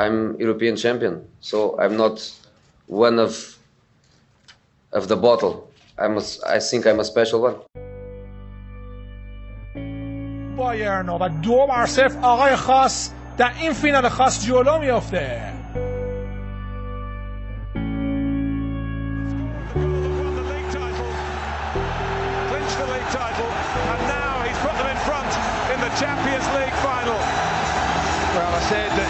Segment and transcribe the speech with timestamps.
[0.00, 2.16] I'm European champion, so I'm not
[2.86, 3.56] one of
[4.92, 5.70] of the bottle.
[5.98, 7.56] I'm a, I think I'm a special one.
[10.56, 15.56] بایرن و دو بر صفر آقای خاص در این فینال خاص جلو میافته
[25.96, 27.16] Champions League final.
[28.36, 29.09] Well, I said that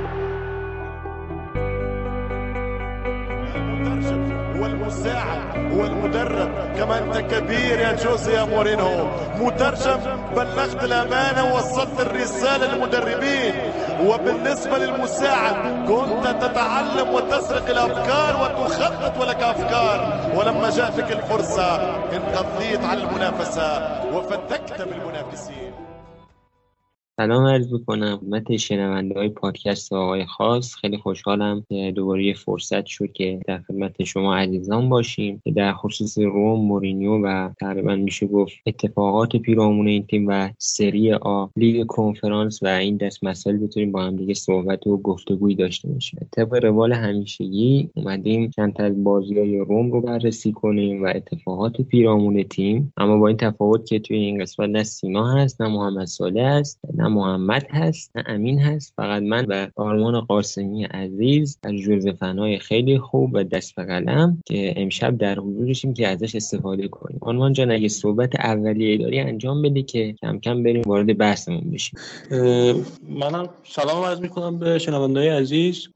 [4.61, 9.07] والمساعد والمدرب كما انت كبير يا جوزي يا مورينو.
[9.39, 9.99] مترجم
[10.35, 13.53] بلغت الأمانة ووصلت الرسالة للمدربين.
[14.05, 15.55] وبالنسبة للمساعد
[15.87, 20.19] كنت تتعلم وتسرق الأفكار وتخطط ولك أفكار.
[20.35, 21.75] ولما جاءتك الفرصة
[22.13, 25.80] انقضيت على المنافسة وفتكت بالمنافسين.
[27.21, 30.75] سلام عرض می‌کنم خدمت شنونده های پادکست آقای خاص.
[30.75, 35.41] خیلی خوشحالم که دوباره فرصت شد که در خدمت شما عزیزان باشیم.
[35.43, 41.13] که در خصوص روم مورینیو و تقریبا میشه گفت اتفاقات پیرامون این تیم و سری
[41.13, 45.87] آ لیگ کنفرانس و این دست مسائل بتونیم با هم دیگه صحبت و گفتگویی داشته
[45.87, 46.27] باشیم.
[46.31, 52.43] طبق روال همیشگی اومدیم چند از بازی های روم رو بررسی کنیم و اتفاقات پیرامون
[52.43, 52.93] تیم.
[52.97, 56.61] اما با این تفاوت که توی این قسمت نه سینا هست نه محمد صالح
[56.93, 62.99] نه محمد هست نه امین هست فقط من و آرمان قاسمی عزیز از جزفنهای خیلی
[62.99, 67.19] خوب و دست به قلم که امشب در حضورشیم که ازش استفاده کنیم.
[67.21, 71.99] آرمان جان اگه صحبت اولیه داری انجام بده که کم کم بریم وارد بحثمون بشیم.
[73.09, 75.87] منم سلام عرض می‌کنم به شنوندهای عزیز.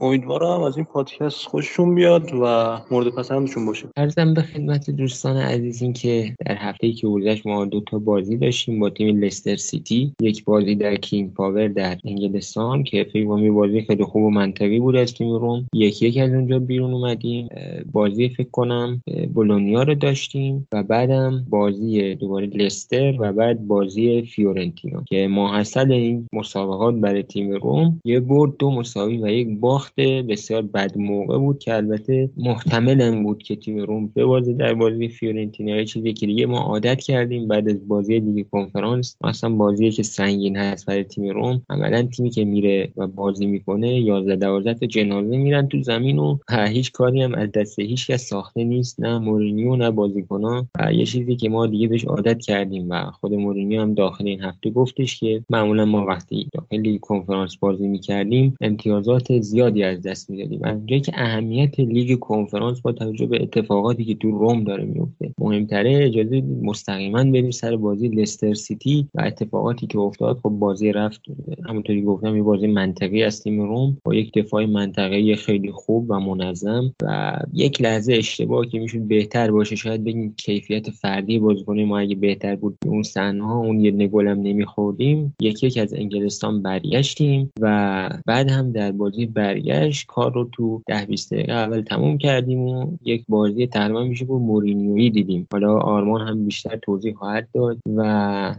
[0.00, 3.88] امیدوارم از این پادکست خوششون بیاد و مورد پسندشون باشه.
[3.96, 8.36] عرضم به خدمت دوستان عزیز این که در هفته که گذشت ما دو تا بازی
[8.36, 10.14] داشتیم با تیم لستر سیتی.
[10.22, 14.78] یک بازی در کینگ پاور در انگلستان که فکر کنم بازی خیلی خوب و منطقی
[14.78, 15.66] بود از تیم روم.
[15.72, 17.48] یکی یک از اونجا بیرون اومدیم.
[17.92, 19.02] بازی فکر کنم
[19.34, 26.28] بولونیا رو داشتیم و بعدم بازی دوباره لستر و بعد بازی فیورنتینا که ماحصل این
[26.32, 28.00] مسابقات برای تیم روم.
[28.04, 33.42] یه برد دو مساوی و یک باخت بسیار بد موقع بود که البته محتمل بود
[33.42, 35.76] که تیم روم ببازه در بازی فیورنتینا.
[35.76, 40.02] یه چیزی که دیگه ما عادت کردیم بعد از بازی لیگ کنفرانس اصلا بازی که
[40.38, 41.62] سنگین هست برای تیم روم.
[41.70, 46.38] عملا تیمی که میره و بازی می‌کنه 11 12 تا جنازه میرن تو زمین و
[46.68, 49.00] هیچ کاری هم از دست هیچ کس ساخته نیست.
[49.00, 53.80] نه مورینیو نه بازیکنان یه چیزی که ما دیگه بهش عادت کردیم و خود مورینیو
[53.80, 59.82] هم داخل این هفته گفتش که معمولا ما وقتی داخل کنفرانس بازی می‌کردیم امتیازات زیادی
[59.82, 60.60] از دست می‌دادیم.
[60.64, 65.32] از جایی که اهمیت لیگ کنفرانس با توجه به اتفاقاتی که تو روم داره میفته
[65.38, 71.20] مهمتره اجازه مستقیما بریم سر بازی لستر سیتی و اتفاقاتی که افتاد خب بازی رفت.
[71.68, 76.20] همونطوری گفتم یه بازی منطقی از تیم روم با یک دفاع منطقه خیلی خوب و
[76.20, 79.76] منظم و یک لحظه اشتباه که می‌شد بهتر باشه.
[79.76, 84.40] شاید بگیم کیفیت فردی بازیکن ما اگه بهتر بود اون صحنه ها اون یه گلم
[84.40, 85.34] نمیخوردیم.
[85.40, 91.06] یک یک از انگلستان برگشتیم و بعد هم در بازی برگشت کار رو تو ده
[91.06, 95.46] 20 دقیقه اول تموم کردیم و یک بازی تقریبا میشه با مورینیویی دیدیم.
[95.52, 98.02] حالا آرمان هم بیشتر توضیح خواهد داد و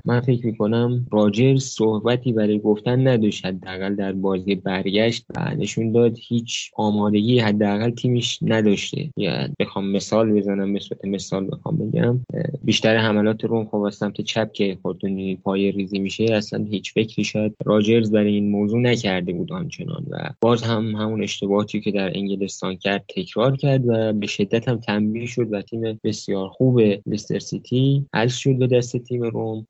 [0.05, 3.45] من فکر می‌کنم راجرز صحبتی برای گفتن نداشت.
[3.45, 9.09] حداقل در بازی برگشت و نشون داد هیچ آمادگی حداقل تیمش نداشته.
[9.17, 12.19] یا بخوام مثال بزنم مثل مثال بخوام بگم
[12.63, 17.23] بیشتر حملات روم خب از سمت چپ که خودتونی پای ریزی میشه اصلا هیچ فکری
[17.23, 22.11] شاید راجرز برای این موضوع نکرده بود آنچنان و باز هم همون اشتباهاتی که در
[22.17, 27.39] انگلستان کرد تکرار کرد و به شدت هم تنبیه شد و تیم بسیار خوب لستر
[27.39, 29.65] سیتی حذف شد به دست تیم روم.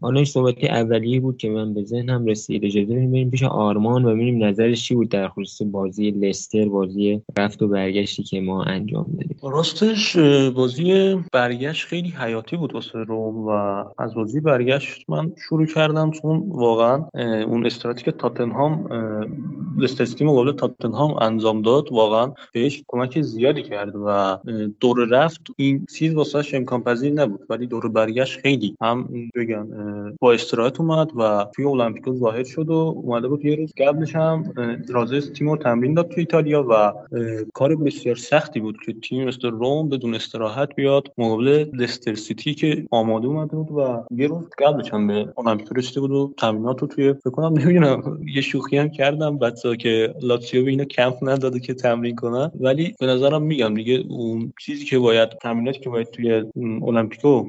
[0.00, 2.64] حالا صحبت اولیه بود که من به ذهنم رسید.
[2.64, 7.22] اجازه بدیم بریم پیش آرمان و ببینیم نظرش چی بود در خصوص بازی لستر بازی
[7.38, 9.36] رفت و برگشتی که ما انجام دادیم.
[9.42, 10.16] راستش
[10.56, 13.50] بازی برگشت خیلی حیاتی بود واسه روم و
[13.98, 17.04] از بازی برگشت من شروع کردم چون واقعا
[17.44, 18.88] اون استراتژی که تاتنهام
[19.78, 24.38] لستر مقابل تاتنهام انجام داد واقعا بهش کمک زیادی کرد و
[24.80, 25.40] دور رفت.
[25.56, 29.66] این چیز واسه امکان پذیر نبود ولی دور برگشت خیلی هم بگن
[30.20, 34.44] با استراحت اومد و توی المپیکو ظاهر شد و اومده بود یه روز قبلش هم
[34.88, 36.92] رازس تیم رو تمرین داد توی ایتالیا و
[37.54, 41.08] کار بسیار سختی بود که تیم مثل روم بدون استراحت بیاد.
[41.18, 46.00] مقابل لستر سیتی که آماده اومده بود و یه روز قبلش هم به المپیکو رسیده
[46.00, 50.64] بود و تمرینات رو توی فکر کنم نمی‌دونم یه شوخی هم کردم بچه‌ها که لاتسیو
[50.64, 52.50] به اینا کمپ نداده که تمرین کنن.
[52.60, 56.44] ولی به نظرم میگم دیگه اون چیزی که باید تمریناتی که باید توی
[56.86, 57.44] المپیکو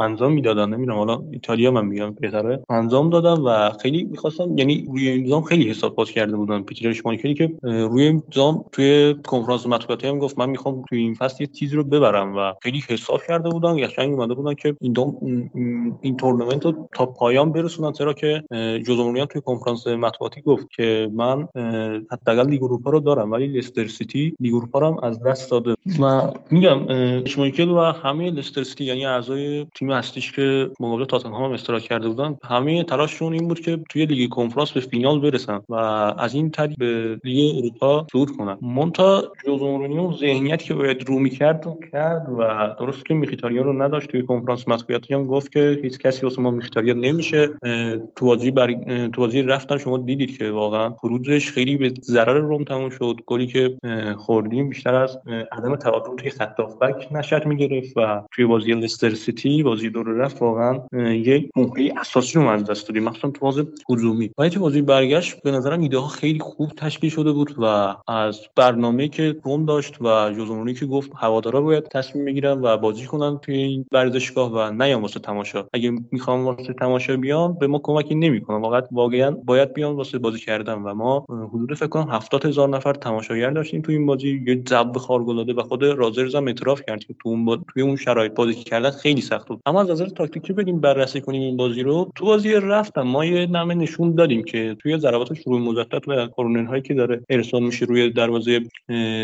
[0.00, 5.22] انجام می‌دادن نمی‌دونم حالا ایتالیا من میگم بهتره انجام دادن و خیلی می‌خواستن یعنی روی
[5.22, 9.66] این جام خیلی حساب باز کرده بودن پیتر شمایکلی که روی این جام توی کنفرانس
[9.66, 12.36] مطبوعاتی هم گفت من می‌خوام توی این فصل یه چیزی رو ببرم.
[12.36, 15.50] و خیلی حساب کرده بودن قشنگ اومده بودن که این دوم
[16.00, 17.92] این تورنمنت رو تا پایان برسونن.
[17.92, 18.42] چرا که
[18.86, 21.48] جوزمونیان توی کنفرانس مطبوعاتی گفت که من
[22.12, 25.74] حداقل لیگ اروپا رو دارم ولی لستر سیتی لیگ اروپا رو هم از دست داده.
[26.00, 26.80] و میگم
[27.24, 32.08] شمایکل و همه لستر سیتی یعنی اعضای تیم اصلیش که مقابل تاتنهام هم اشتراک کرده
[32.08, 36.50] بودن همه تلاششون این بود که توی لیگ کنفرانس به فینال برسن و از این
[36.50, 38.58] طریق به لیگ اروپا صعود کنن.
[38.62, 42.44] منتها ژوزه مورینیو ذهنیتی که باید رو می‌کرد و کرد و
[42.78, 44.68] درست که میخیتاریان رو نداشت توی کنفرانس.
[44.68, 47.48] مطبوعاتی هم گفت که هیچ کسی واسه ما میخیتاریان نمیشه.
[48.16, 48.72] تو بازی بر...
[49.08, 53.20] تو بازی رفتن شما دیدید که واقعا خروجش خیلی به ضرر روم تموم شد.
[53.26, 53.76] گلی که
[54.16, 55.18] خوردیم بیشتر از
[55.52, 60.42] عدم تعادل توی خط بک نشد می‌گرفت و توی بازی لستر سیتی بازی دور رفت.
[60.42, 60.80] واقعا
[61.12, 64.30] یک موقعی اساسی رو از دست دادیم مخصوصا تو بازی هجومی.
[64.38, 68.40] ولی تو بازی برگشت به نظرم ایده ها خیلی خوب تشکیل شده بود و از
[68.56, 73.38] برنامه که روم داشت و جوزمونی که گفت هوادارا باید تصمیم بگیرن و بازی کنن
[73.38, 75.64] توی این ورزشگاه و نیام واسه تماشا.
[75.72, 80.38] اگه می‌خوام واسه تماشا بیان به ما کمکی نمی‌کنه واقعا واقعا باید بیان واسه بازی
[80.38, 84.44] کردن و ما حدود فکر کنم 70 هزار نفر تماشاگر داشتیم توی این بازی.
[84.46, 87.56] یه جو خارق و خود رازرز هم اعتراف کرد که تو اون با...
[87.56, 89.60] توی اون شرایط بازی کردن خیلی سخت بود.
[89.66, 92.10] اما از نظر تاکتیکی بگیم بررسی کنیم این بازی رو.
[92.14, 93.02] تو بازی رفتم.
[93.02, 97.20] ما یه نمه نشون دادیم که توی ضربات شروع مزدد و کورنر هایی که داره
[97.30, 98.60] ارسال میشه روی دروازه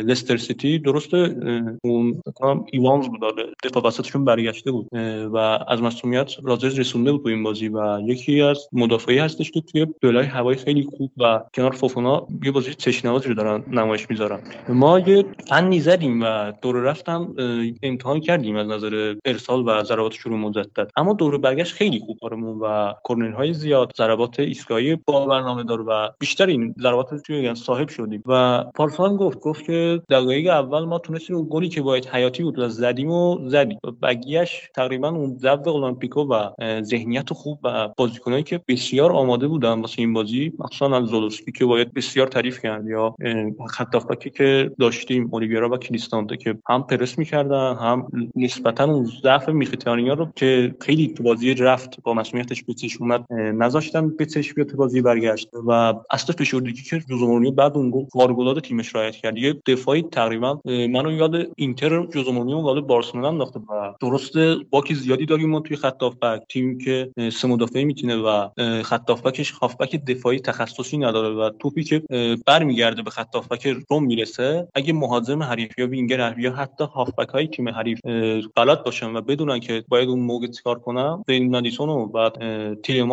[0.04, 1.36] لستر سیتی درسته
[1.84, 2.22] اون
[2.72, 3.20] ایوانز بود.
[3.64, 4.88] دفاع وسطشون برگشته بود.
[5.32, 5.36] و
[5.68, 9.86] از مسئولیت رازرز رسونده بود تو این بازی و یکی از مدافعی هستش که توی
[10.00, 14.40] دولای هوای خیلی خوب و کنار فوفونا یه بازی چشنوازی رو دارن نمایش می‌ذارن.
[14.68, 17.34] ما یه فنی زدیم و دور رفتم
[17.82, 22.58] امتحان کردیم از نظر ارسال و ضربات شروع مجدد اما دور برگشت خیلی خوب کارمون
[22.58, 22.92] و
[23.36, 28.22] های زیاد ضربات ایستگاهی با برنامه دار و بیشتر این ضربات رو صاحب شدیم.
[28.26, 32.68] و پارسال گفت گفت که دقایق اول ما تونستیم گلی که باید حیاتی بود و
[32.68, 33.78] زدیم و زدیم.
[33.84, 36.50] و بقیه‌اش تقریبا اون ضد المپیکو و
[36.82, 41.64] ذهنیت خوب و بازیکنایی که بسیار آماده بودن واسه این بازی مخصوصا از زولوسکی که
[41.64, 43.14] باید بسیار تعریف کرد یا
[43.68, 43.96] خط
[44.36, 50.28] که داشتیم اولیویرا و کریستانته که هم پرس می‌کردن هم نسبتا اون ضعف میخیتاریا رو
[50.36, 53.24] که خیلی تو بازی رفت با مسئولیتش چش اومد.
[53.30, 58.60] نذاشتن به چش بیاد بازی برگشت و اصل فشردگی که جوزمورینیو بعد اون گل خارق
[58.60, 59.38] تیمش رعایت کرد.
[59.38, 65.50] یه دفاعی تقریبا منو یاد اینتر جوزمورینیو و بارسلونا انداخته و درسته باکی زیادی داریم
[65.50, 68.48] ما توی خط بک تیم که سه مدافعی می‌تونه و
[68.82, 72.02] خط بکش هافبک دفاعی تخصصی نداره و توپی که
[72.46, 77.46] برمیگرده به خط بک روم می‌رسه اگه مهاجم حریف یا وینگر یا حتی هافبک های
[77.46, 78.00] تیم حریف
[78.56, 82.36] غلط باشن و بدونن که باید اون موقع چیکار کنم بین و بعد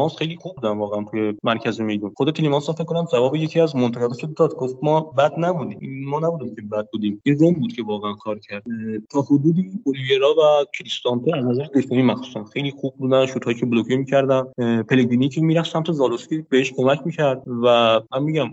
[0.03, 3.75] تیلمانس خیلی خوب بودن واقعا توی مرکز میدون خود تیلمانس فکر کنم جواب یکی از
[3.75, 4.55] منتقداش داد.
[4.55, 6.09] گفت ما بد نبودیم.
[6.09, 7.21] ما نبودیم که بد بودیم.
[7.23, 8.63] این روم بود که واقعا کار کرد.
[9.09, 13.25] تا حدودی اولیویرا و کریستانته از نظر دفاعی مخصوصا خیلی خوب بودن.
[13.25, 14.43] شوتایی که بلوکه می‌کردن.
[14.89, 18.49] پلگرینی که می‌رفت سمت زالوسکی بهش کمک می‌کرد و من میگم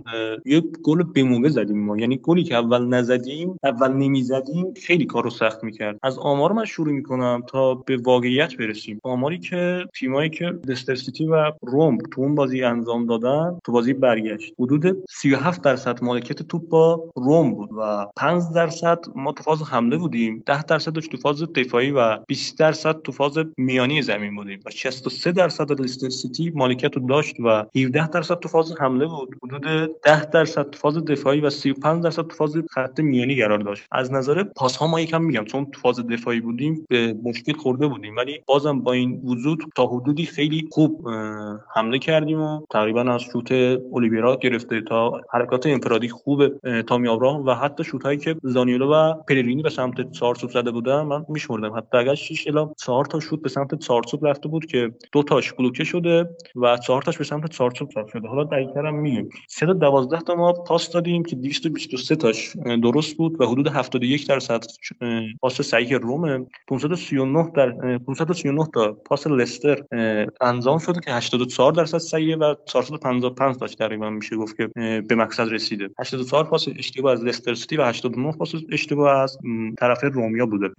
[0.46, 1.98] یه گل به موقع زدیم ما.
[1.98, 5.98] یعنی گلی که اول نزدیم اول نمی‌زدیم خیلی کارو سخت می‌کرد.
[6.02, 9.00] از آمار من شروع می‌کنم تا به واقعیت برسیم.
[9.02, 13.92] آماری که تیمایی که لستر سیتی و روم تو اون بازی انجام دادن تو بازی
[13.92, 14.54] برگشت.
[14.58, 19.96] حدود 37 درصد مالکیت توپ با روم بود و 5 درصد ما تو فاز حمله
[19.96, 20.42] بودیم.
[20.46, 24.60] 10 درصد تو فاز دفاعی و 20 درصد تو فاز میانی زمین بودیم.
[24.66, 29.36] و 63 درصد لستر سیتی مالکیت رو داشت و 17 درصد تو فاز حمله بود.
[29.42, 29.62] حدود
[30.02, 33.86] 10 درصد تو فاز دفاعی و 35 درصد تو فاز خط میانی قرار داشت.
[33.92, 37.86] از نظر پاس ها ما یکم میگم چون تو فاز دفاعی بودیم به مشکل خورده
[37.86, 38.16] بودیم.
[38.16, 41.08] ولی بازم با این وجود تا حدودی خیلی خوب
[41.74, 46.48] حمله کردیم و تقریبا از شوت اولیویرا گرفته تا حرکات انفرادی خوب
[46.82, 51.02] تامی آبراهام و حتی شوت هایی که زانیولو و پلرینی به سمت چارچوب زده بودن
[51.02, 51.76] من میشمردم.
[51.76, 55.52] حتی اگر 6 الی 4 تا شوت به سمت چارچوب رفته بود که دو تاش
[55.52, 58.28] بلوکه شده و 4 تاش به سمت چارچوب رفته شده.
[58.28, 63.16] حالا دقیق‌تر هم میگم 3 تا 12 تا ما پاس دادیم که 223 تاش درست
[63.16, 64.64] بود و حدود 71 درصد
[65.40, 69.82] پاس صحیح روم 539 در 539 تا پاس لستر
[70.40, 74.70] انجام شده که 84 درصد صحیحه و 455 داشت تقریبا میشه گفت که
[75.08, 75.90] به مقصد رسیده.
[75.98, 79.38] 84 پاس اشتباه از لستر سیتی و 89 پاس اشتباه از
[79.78, 80.70] طرف رومیا بوده.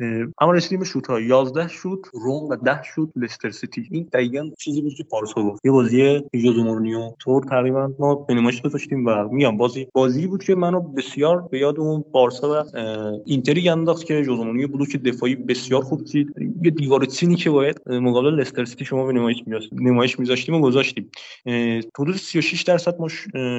[0.42, 3.88] اما رسیدیم شوت ها 11 شوت روم و 10 شوت لستر سیتی.
[3.92, 5.66] این دقیقاً چیزی بود که پارسا گفت.
[5.66, 9.58] یه بازی مورینیو طور تقریبا ما به نمایش گذاشتیم و میام.
[9.58, 12.78] بازی بازی بود که منو بسیار به یاد اون بارسا و
[13.26, 16.34] اینتری انداخت که ژوزه مورینیو بلوک دفاعی بسیار خوب چید.
[16.64, 21.12] یه دیوار چینی که باید مقابل لستر سیتی شما به نمایش نمایش میذاشتیم و گذاشتیم.
[22.00, 23.08] حدود 36 درصد ما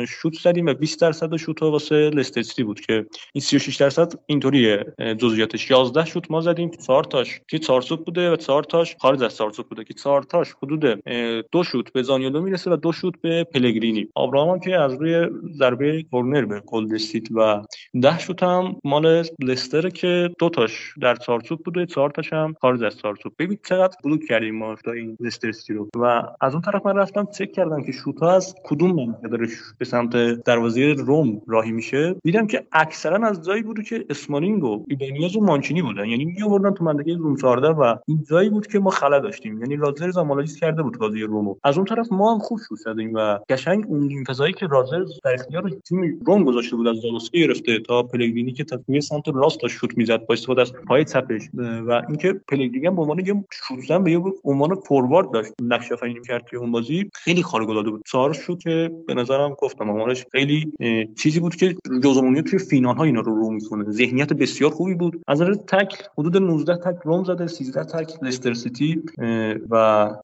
[0.09, 4.12] شوت زدیم و 20 درصد شوت ها واسه لستر سیتی بود که این 36 درصد
[4.26, 4.85] اینطوریه.
[5.19, 6.71] جزئیاتش 11 شوت ما زدیم.
[6.87, 7.41] 4 تاش.
[7.49, 9.85] که 4 بوده و 4 تاش؟ خارج از 4 بوده.
[9.85, 10.85] که 4 تاش؟ حدود
[11.52, 14.09] دو شوت به زانیولو می‌رسه و دو شوت به پلگرینی.
[14.14, 17.62] آبراهام که از روی ضربه کورنر به گل رسید و
[18.02, 21.87] 10 شوت هم مال لستر که دو تاش در 4 بوده.
[21.87, 25.88] 4 تاش هم خارج از 4 ببین چقدر بلوک کردیم ما این لستر رو.
[25.97, 26.23] و
[26.53, 29.47] اون طرف من رفتم چک کردم که شوت از کدوم منطقه داره
[29.79, 32.15] به سمت دروازه روم راهی میشه.
[32.25, 36.07] دیدم که اکثرا از جایی بود که اسمالینگ و ایبانیاز و مانچینی بودن.
[36.07, 39.61] یعنی می آوردن تو منطقه روم 14 و این جایی بود که ما خلا داشتیم.
[39.61, 41.57] یعنی لازر زامالایز کرده بود بازی رومو.
[41.65, 45.05] از اون طرف ما هم خوب شوت زدیم و قشنگ اون نیم فضایی که رازر
[45.25, 49.61] در اختیار تیم روم گذاشته بود از زالوسکی گرفته تا پلگرینی که تصمیم سمت راست
[49.61, 51.43] تا شوت می‌زد با استفاده از پای چپش
[51.87, 55.53] و اینکه پلگرینی به عنوان یه شوت به عنوان فوروارد داشت.
[55.63, 57.11] نقش آفرینی کرد توی اون بازی.
[57.15, 58.03] خیلی خارق العاده بود.
[58.07, 60.73] چهار شو که به نظرم گفتم آمارش خیلی
[61.19, 65.23] چیزی بود که جوزمونی توی فینال ها اینا رو رو می‌کنه ذهنیت بسیار خوبی بود.
[65.29, 69.03] از نظر تک حدود 19 تک روم زده 13 تک لستر سیتی
[69.71, 69.77] و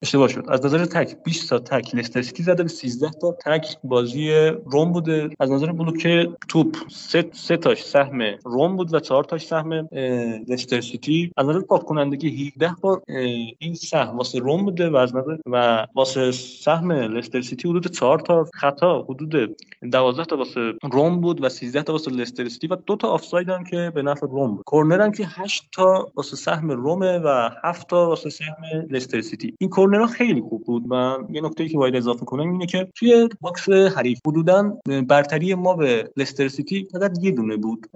[0.02, 0.44] اشتباه شد.
[0.48, 4.30] از نظر تک 20 تا تک لستر سیتی زده به 13 تا تک بازی
[4.66, 5.30] روم بوده.
[5.40, 9.88] از نظر بلوک توپ سه, سه تاش سهم روم بود و چهار تاش سهم
[10.48, 11.32] لستر سیتی.
[11.36, 13.02] از نظر پاک کنندگی 17 بار
[13.58, 18.20] این سهم واسه روم بوده و از نظر و واسه سهم لستر سیتی حدود 4
[18.20, 19.56] تا خطا حدود
[19.92, 23.48] 12 تا واسه روم بود و 13 تا واسه لستر سیتی و دو تا آفساید
[23.48, 24.64] هم که به نفع روم بود.
[24.64, 28.56] کورنر هم که 8 تا واسه سهم روم و 7 تا واسه سهم
[28.90, 29.54] لستر سیتی.
[29.60, 33.28] این کورنرها خیلی خوب بود و یه نکته که باید اضافه کنم اینه که توی
[33.40, 34.72] box حریف حدودا
[35.08, 37.86] برتری ما به لستر سیتی فقط یه دونه بود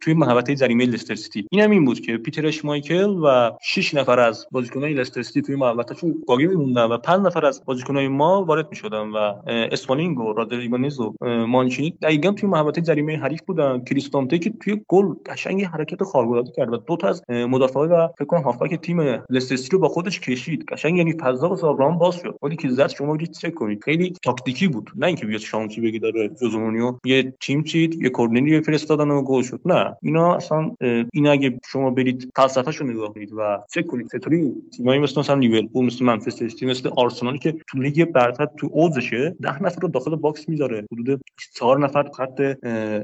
[0.00, 1.46] توی محوطه جریمه لستر سیتی.
[1.50, 5.56] این هم این بود که پیتر شمایکل و 6 نفر از بازیکنان لستر سیتی توی
[5.56, 11.00] محوطهشون باقی میموندن و 5 نفر از بازیکنان ما وارد می‌شدن و اسمالینگ و رادریگونز
[11.00, 11.14] و
[11.46, 13.84] مانچینی دقیقاً توی محوطه جریمه حریف بودن.
[13.84, 18.24] کریستانته که توی گل قشنگ حرکت خارق کرد و دو تا از مدافعا و فکر
[18.24, 19.00] کنم هافبک تیم
[19.30, 20.64] لستر رو با خودش کشید.
[20.64, 22.38] قشنگ یعنی فضا واسه آبراهام باز شد.
[22.42, 24.90] ولی که زد شما برید چک کنید؟ خیلی تاکتیکی بود.
[24.96, 29.22] نه اینکه بیاد شانسی بگی داره ژوزه مورینیو یه تیم چید یه کورنری فرستادن و
[29.22, 29.60] گل شد.
[29.64, 29.96] نه.
[30.02, 30.70] اینا اصلا
[31.12, 35.86] این اگه شما برید فلسفه‌شو نگاه کنید و چک کنید؟ چطوری؟ تیمایی مثل مثلا لیورپول
[35.86, 40.16] مثل منچستر سیتی مثل آرسنالی که تو لیگ برتر تو اوزشه ده نفر رو داخل
[40.16, 40.86] باکس می‌ذاره.
[40.92, 41.20] حدود
[41.54, 42.40] چهار نفر خط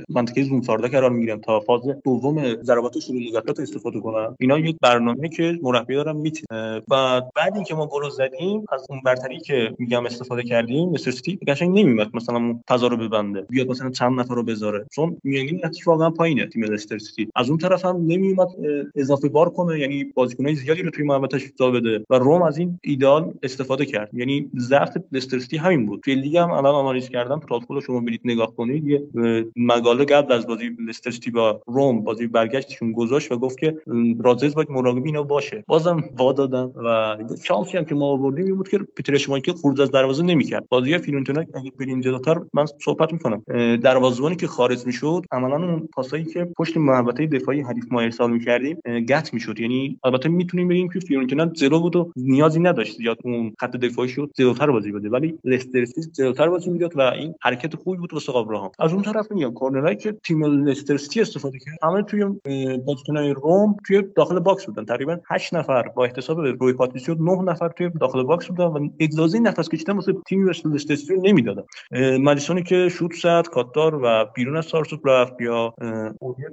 [0.08, 4.36] منطقه زوم 14 قرار می‌گیرن تا فاز دوم ضربات شروع مزدات استفاده کنن.
[4.40, 6.82] اینا یک برنامه که مربی دارن می‌تونه.
[6.90, 11.38] و بعد اینکه ما گل زدیم از اون برتری که میگم استفاده کردیم مثل سیتی
[11.48, 13.40] قشنگ نمیاد مثلا اون فضا رو ببنده.
[13.40, 14.86] بیاد مثلا چند نفر رو بذاره.
[14.92, 17.28] چون میانگین نتیجه واقعا پایینه تیم لستر سیتی.
[17.36, 18.48] از اون طرف هم نمیومد
[18.96, 19.80] اضافه بار کنه.
[19.80, 22.04] یعنی بازیکنای زیادی رو توی محوطه‌اش جا بده.
[22.10, 24.10] و روم از این ایدال استفاده کرد.
[24.12, 26.00] یعنی ضعف لستر سیتی همین بود.
[26.00, 29.02] توی لیگ هم الان آنالیز کردم پراتکل شما برید نگاه کنید یه
[29.56, 33.76] مقاله قبل از بازی لستر سیتی با روم بازی برگشتشون گذاشت و گفت که
[34.20, 35.64] راجرز باید مراقب اینا باشه.
[35.66, 39.80] بازم وا دادن و چانسی هم که ما آوردیم این بود که پیتر شمایکل خروج
[39.80, 40.68] از دروازه نمی‌کرد.
[40.68, 43.42] بازی فیورنتینا اگه بریم جلوتر من صحبت می‌کنم.
[43.76, 48.76] دروازه‌بانی که خارج می‌شد عملا اون پاسایی که پشت محوطه دفاعی حریف ما ارسال می‌کردیم
[49.08, 49.60] کات می‌شد.
[49.60, 54.08] یعنی البته می‌تونیم بگیم که فیورنتینا جلو بود و نیازی نداشت زیاد اون خط دفاعی
[54.26, 55.08] شد جلوتر بازی بده.
[55.08, 58.70] ولی لستر سیتی جلوتر بازی می‌داد و این حرکت خوبی بود واسه ابراهام.
[58.78, 62.24] از اون طرف میگم کورنرایی که تیم لستر سیتی استفاده کرد همه توی
[62.86, 64.84] بازیکنای روم توی داخل box بودن.
[64.84, 69.38] تقریبا 8 نفر با احتساب روی پاتریسیو 9 نفر توی داخل box بودن و اجازه
[69.38, 71.62] نفس کشیدن واسه تیم لستر سیتی نمی‌دادن.
[72.18, 75.74] مدیسونی که شوت زد کات دار و بیرون از چارچوب رفت یا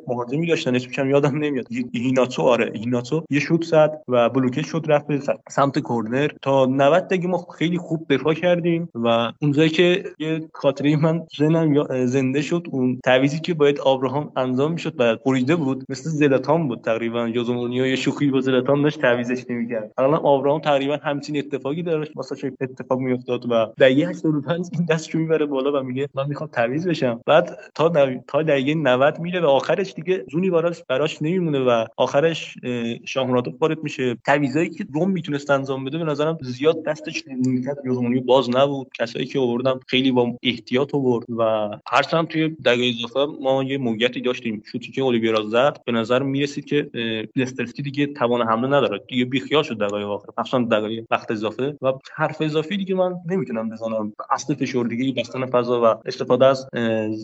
[0.08, 1.68] مهاجمی داشتن اسمش هم یادم نمیاد.
[1.94, 5.06] هیناتو آره هیناتو یه شوت زد و بلوکش شد رفت
[5.50, 6.27] سمت کورنر.
[6.42, 7.27] تا 90 دقیقه
[7.63, 13.39] خیلی خوب دفاع کردیم و اونجایی که یه خاطره من زنم زنده شد اون تعویضی
[13.39, 17.29] که باید آبراهام انجام می‌شد و بریده بود مثل زلاتان بود تقریبا.
[17.29, 19.91] جوزمونیو یه شوخی با زلاتان داشت تعویضش نمی‌کرد.
[19.98, 25.46] الان آبراهام تقریبا همچین اتفاقی داشت واسه اتفاق میافتاد و دقیقه 85 این دستشو می‌بره
[25.46, 27.22] بالا و میگه من می‌خوام تعویض بشم.
[27.25, 27.93] بعد تا.
[28.27, 32.58] تا دقیقه 90 میره و آخرش دیگه زونی براش براش نمیمونه و آخرش
[33.05, 34.15] شاهمرادوف وارد میشه.
[34.25, 38.88] تعویضایی که روم می‌تونست انجام بده به نظرم زیاد دستش نیمکت جوزمونی باز نبود.
[39.00, 44.21] کسایی که آوردم خیلی با احتیاط آورد و هرچند توی دقیقه اضافه ما یه موقعیتی
[44.21, 44.63] داشتیم.
[44.71, 46.89] شوتی که اولیویرا زد به نظر می‌رسید که
[47.35, 51.77] لستر دیگه توان حمله نداره دیگه بیخیال شد دقایق آخر مخصوصا دقایق وقت اضافه.
[51.81, 54.13] و حرف اضافی دیگه من نمی‌تونم بزنم.
[54.29, 56.69] اصل فشردگی بستن فضا و استفاده از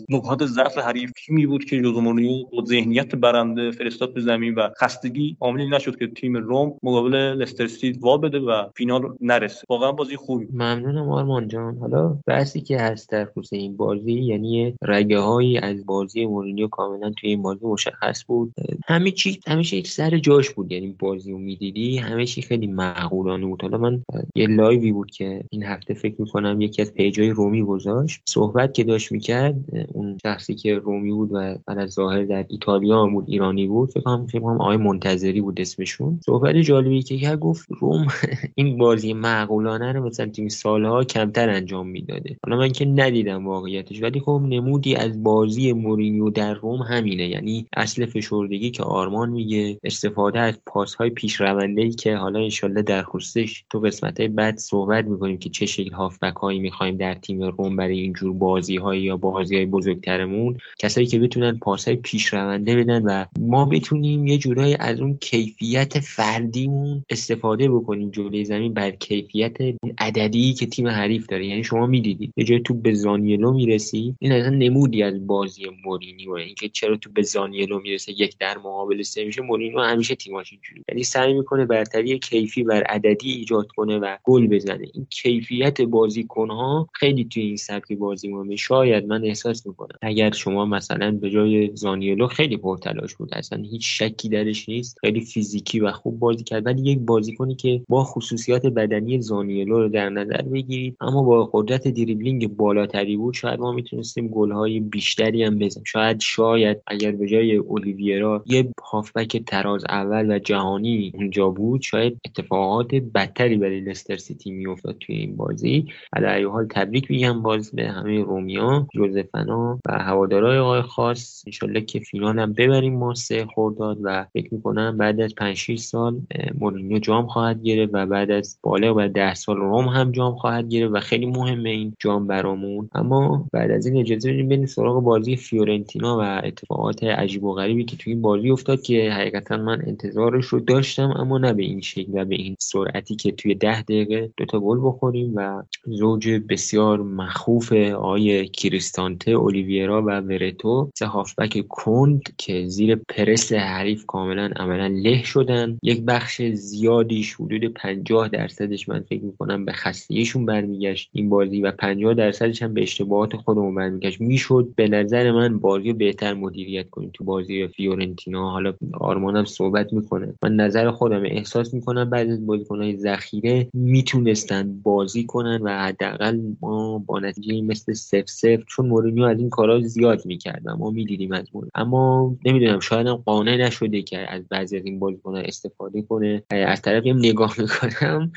[0.08, 4.68] نکات ضعف حریف تیمی بود که جوزو مورینیو با ذهنیت برنده فرستاد به زمین و
[4.80, 9.64] خستگی عاملی نشد که تیم روم مقابل لستر سیتی وا بده و فینال نرسه.
[9.68, 11.76] واقعا بازی خوبی ممنونم آرمان جان.
[11.76, 17.10] حالا بحثی که هست در خصوص این بازی یعنی رگه هایی از بازی مورینیو کاملا
[17.10, 18.54] توی این بازی مشخص بود.
[18.86, 20.72] همه چی همیشه یک سر جاش بود.
[20.72, 23.62] یعنی بازی رو می‌دیدی همه چی خیلی معقولانه بود.
[23.62, 24.02] حالا من
[24.34, 28.22] یه live ی بود که این هفته فکر می‌کنم یکی از page ای رومی گذاشت.
[28.28, 29.56] صحبت که داشت می‌کرد
[29.92, 34.26] اون شخصی که رومی بود و از ظاهر در ایتالیا بود ایرانی بود فکر کنم
[34.26, 36.20] فکر کنم آقای منتظری بود اسمشون.
[36.26, 38.06] صحبت جالبی که گفت روم
[38.54, 42.36] این بازی معقولانه مثلا تیم سالها کمتر انجام می‌داده.
[42.46, 47.28] حالا من که ندیدم واقعیتش ولی خب نمودی از بازی مورینیو در روم همینه.
[47.28, 52.82] یعنی اصل فشردگی که آرمان میگه استفاده از پاس های پیش ای که حالا انشالله
[52.82, 57.14] در خصوصش تو قسمت های بعد صحبت می‌کنیم که چه شکل هافبک هایی می‌خوایم در
[57.14, 60.58] تیم روم برای اینجور بازی های یا بازی های بزرگترمون.
[60.78, 66.00] کسایی که بتونن پاس های پیش بدن و ما بتونیم یه جورایی از اون کیفیت
[66.00, 68.74] فردیمون استفاده بکنیم جلوی زمین.
[68.74, 69.56] بر کیفیت
[69.98, 71.46] عددی که تیم حریف داره.
[71.46, 74.14] یعنی شما می‌دیدید یه جای تو به زانیلو می‌رسی.
[74.18, 76.32] این اصلا نمودی از بازی مورینیو.
[76.32, 79.42] اینکه چرا تو به زانیلو می‌رسه یک در مقابل سه میشه.
[79.42, 84.46] مورینیو همیشه تیماش اینجوری یعنی سعی می‌کنه برتری کیفی بر عددی ایجاد کنه و گل
[84.46, 84.86] بزنه.
[84.94, 88.56] این کیفیت بازیکنها خیلی توی این سبک بازی مهمه.
[88.56, 89.98] شاید من احساس می‌کنم.
[90.02, 93.34] اگر شما مثلا به جای زانیلو خیلی پرتلاش بود.
[93.34, 94.98] اصلا هیچ شکی درش نیست.
[95.00, 96.66] خیلی فیزیکی و خوب بازی کرد.
[96.66, 100.96] ولی یک بازیکنی که با خصوصیات بدنی زانیلو رو در نظر بگیرید.
[101.00, 105.84] اما با قدرت دریبلینگ بالاتری بود شاید ما می‌تونستیم گلهای بیشتری هم بزنیم.
[105.84, 112.20] شاید شاید اگر به جای اولیویرا یه هافبک تراز اول و جهانی اونجا بود شاید
[112.26, 115.86] اتفاقات بدتری برای لستر سیتی میافتاد توی این بازی.
[116.12, 121.42] علی حال تبریک میگم باز به همه رومیا جوزفنا و هوادارهای آقای خاص.
[121.46, 125.78] انشالله که فینال هم ببریم ما سه خورداد و فکر می‌کنم بعد از 5 6
[125.78, 126.20] سال
[126.58, 130.68] مورینیو جام خواهد گرفت و بعد از بالا و 10 سال روم هم جام خواهد
[130.68, 132.88] گرفت و خیلی مهمه این جام برامون.
[132.94, 137.84] اما بعد از این اجازه بدیم بریم سراغ بازی فیورنتینا و اتفاقات عجیب و غریبی
[137.84, 141.80] که توی این بازی افتاد که حقیقتا من انتظارش رو داشتم اما نه به این
[141.80, 147.02] شکل و به این سرعتی که توی ده دقیقه دوتا گل بخوریم و زوج بسیار
[147.02, 154.86] مخوف آقای کریستانته اولیویرا و ورتو سه هافبک کند که زیر پرس حریف کاملا عملا
[154.86, 155.78] له شدن.
[155.82, 161.10] یک بخش زیادیش حدود 50 درصدش من فکر می‌کنم به خستگیشون برمیگشت.
[161.12, 164.20] این بازی و 50 درصدش هم به اشتباهات خودمون برمیگشت.
[164.20, 168.50] می‌شد به نظر من بازی بهتر مدیریت کنیم تو بازی فیورنتینا.
[168.50, 170.34] حالا آرمانم صحبت می‌کنه.
[170.42, 176.98] من نظر خودم احساس می‌کنم بعد از بازیکنهای ذخیره می‌تونستن بازی کنن و حداقل ما
[176.98, 181.46] با نتیجه مثل سف سف چون مورینیو از این کارا زیاد می‌کرد ما می‌دیدیم از
[181.54, 186.42] مورد اما نمی‌دونم شاید هم قانع نشده که از بعضی از این بازیکن‌ها استفاده کنه.
[186.50, 188.32] از طرفی هم نگاه می‌کنم.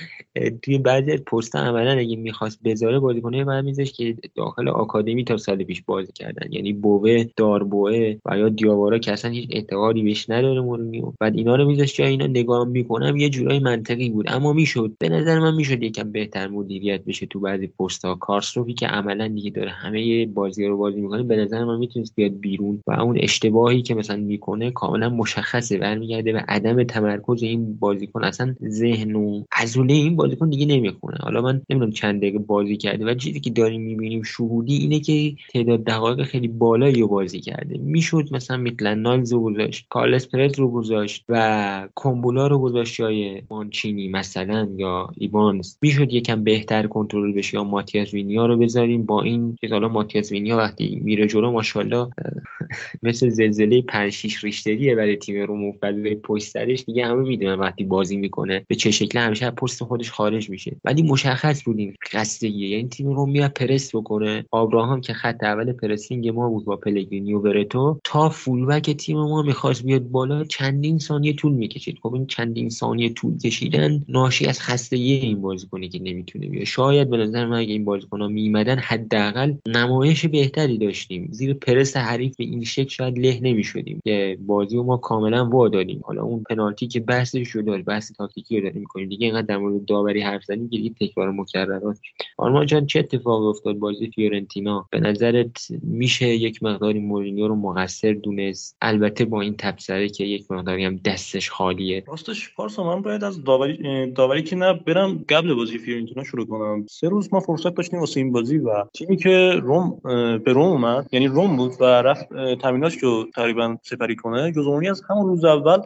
[0.62, 5.64] توی بعضی پست عملا اگه می‌خواست بذاره بازیکنه بعد میذاش که داخل آکادمی تا سال
[5.64, 6.52] پیش بازی کردن.
[6.52, 11.14] یعنی بوه داربوه و یا دیاوارا که اصلا هیچ اعتقادی بهش نداره مورینیو.
[11.20, 14.26] بعد اینا رو میذاش جای اینا نگاه می‌کنم یه جورایی منطقی بود.
[14.30, 14.92] اما می‌شد.
[15.00, 19.28] به نظر من می‌شد یکم بهتر مدیریت بشه تو بعضی پست ها کارسروفی که عملا
[19.28, 23.18] دیگه داره همه بازی رو بازی می‌کنه به نظر من می‌تونست بیاد بیرون و اون
[23.20, 28.24] اشتباهی که مثلا می‌کنه کاملا مشخصه برمیگرده به عدم تمرکز این بازیکن.
[28.24, 33.06] اصلا ذهن و عضله این بازیکن دیگه نمی‌خونه حالا من نمی‌دونم چند دقیقه بازی کرده
[33.06, 37.78] و چیزی که داریم می‌بینیم شهودی اینه که تعداد دقایق خیلی بالایی رو بازی کرده.
[37.78, 43.42] می‌شد مثلا میتلن نالز رو گذاشت کارلس پرز رو گذاشت و کومبولا رو گذاشت جای
[43.50, 49.22] مانچینی مثلا یا ایبانز می‌شد یکم بهتر کنترل بشه یا ماتیاس وینیا رو بذاریم با
[49.22, 52.10] این که حالا ماتیاس وینیا وقتی میره جلو ماشاءالله
[53.04, 56.84] مثل زلزله 5 6 ریشتریه برای تیم روم بعد پشت سرش.
[56.84, 60.76] دیگه همه می‌دونن وقتی بازی می‌کنه به چه شکل همیشه پست خودش خارج میشه.
[60.86, 64.46] ولی مشخص بود این خستگیه یعنی تیم روم میاد پرس بکنه.
[64.52, 69.42] آبراهام که خط اول پرسینگ ما بود با پلگرینی و برتو تا فولبک تیم ما
[69.42, 71.98] می‌خواست بیاد بالا چندین ثانیه طول می‌کشید.
[72.02, 76.64] خب این چندین ثانیه طول کشیدن ناشی از خستگی این بازیکنی که نمی‌تونه بیاد.
[76.64, 81.28] شاید به نظر من اگه این بازیکن‌ها میمدن حداقل نمایش بهتری داشتیم.
[81.32, 84.00] زیر پرس حریف به این شکل شاید له نمی‌شدیم.
[84.04, 88.58] که بازی ما کاملا وا دادیم حالا اون پنالتی که بحثش رو داشت بحث تاکتیکی
[88.58, 89.10] رو داریم می‌کنیم.
[89.10, 92.00] دیگه اینقدر در مورد داوری حرف زدیم بگیرید تکرار مکررات.
[92.38, 98.14] آرمان جان چه اتفاقی افتاد بازی فیورنتینا؟ به نظرت میشه یک مقداری مورینیو رو مقصر
[98.14, 102.04] دونست؟ البته با این تبصره که یک مقداری هم دستش خالیه.
[102.08, 106.86] راستش پارسا من باید از داوری داوری که نه برم قبل بازی فیورنتینا شروع کنم.
[106.90, 110.00] سه روز ما فرصت داشتیم واسه این بازی و تیمی که روم
[110.46, 112.30] به روم اومد یعنی روم بود و رفت
[112.62, 114.52] تمریناش رو تقریبا سپری کنه.
[114.52, 115.80] جزونی از همون روز اول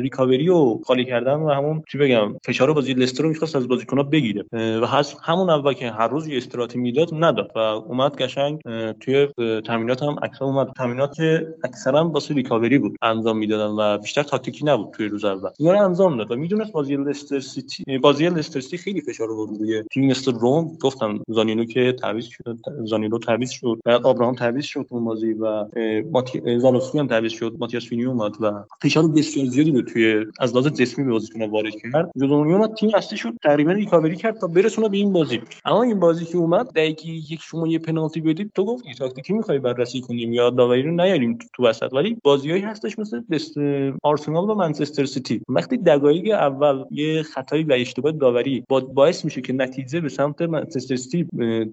[0.00, 4.02] ریکاوری و خالی کردن و همون چی بگم فشار بازی لستر رو می‌خواست از بازیکن‌ها
[4.02, 4.27] بگیره.
[4.52, 4.86] و
[5.22, 8.60] همون اول که هر روز یه استراحتی می‌داد نداد و اومد قشنگ
[9.00, 9.28] توی
[9.66, 10.68] تمرینات هم اکثر اومد.
[10.76, 11.16] تمرینات
[11.64, 15.50] اکثرا واسه ریکاوری بود انجام می‌دادن و بیشتر تاکتیکی نبود توی روز اول.
[15.58, 19.58] اینا رو انجام داد و می‌دونست بازی لستر سیتی بازی لستر سیتی خیلی فشار آورد
[19.58, 24.64] روی تیم مثل روم گفتم زانیولو که تعویض شد زانینو تعویض شد بعد ابراهام تعویض
[24.64, 25.64] شد اون بازی و
[26.12, 26.58] ماتی...
[26.58, 30.66] زالوسکی هم تعویض شد ماتیاس فینی اومد و فشار بسیار زیادی بود توی از لحاظ
[30.66, 32.10] جسمی به بازیکن وارد کرد.
[32.16, 35.40] جزو اومد تیم اصلی شد تقریبا ریکاوری کرد تا برسونه به این بازی.
[35.64, 39.58] اما این بازی که اومد دقیقه یک شما یه پنالتی بدید تو گفتی تاکتیکی می‌خوای
[39.58, 41.92] بررسی کنیم؟ یا داوری رو نیاریم تو وسط.
[41.92, 43.54] ولی بازیایی هستش مثل دست
[44.02, 45.40] آرسنال و منچستر سیتی.
[45.48, 50.96] وقتی دقایق اول یه خطایی و اشتباه داوری باعث میشه که نتیجه به سمت منچستر
[50.96, 51.26] سیتی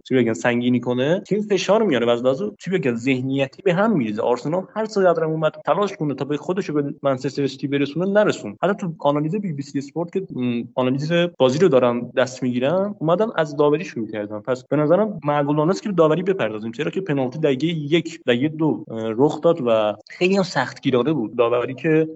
[0.07, 4.21] چی بگن سنگینی کنه تیم فشار میاره و از لحاظ چی ذهنیتی به هم میریزه.
[4.21, 8.73] آرسنال هر چقدر اومد تلاش کنه تا به خودش به منچستر سیتی برسونه نرسوند حتی
[8.79, 10.27] تو آنالیز بی بی سی اسپورت که
[10.75, 15.71] آنالیز بازی رو دارن دست می‌گیرن اومدن از داوری شروع کردن پس به نظرم معقولانه
[15.71, 20.37] است که داوری بپردازیم چرا که پنالتی دقیقه یک دقیقه دو رخ داد و خیلی
[20.37, 21.35] هم سخت گیرانه بود.
[21.35, 22.07] داوری که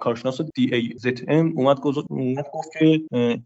[0.00, 2.06] کارشناس DAZN اومد گفت
[2.78, 3.00] که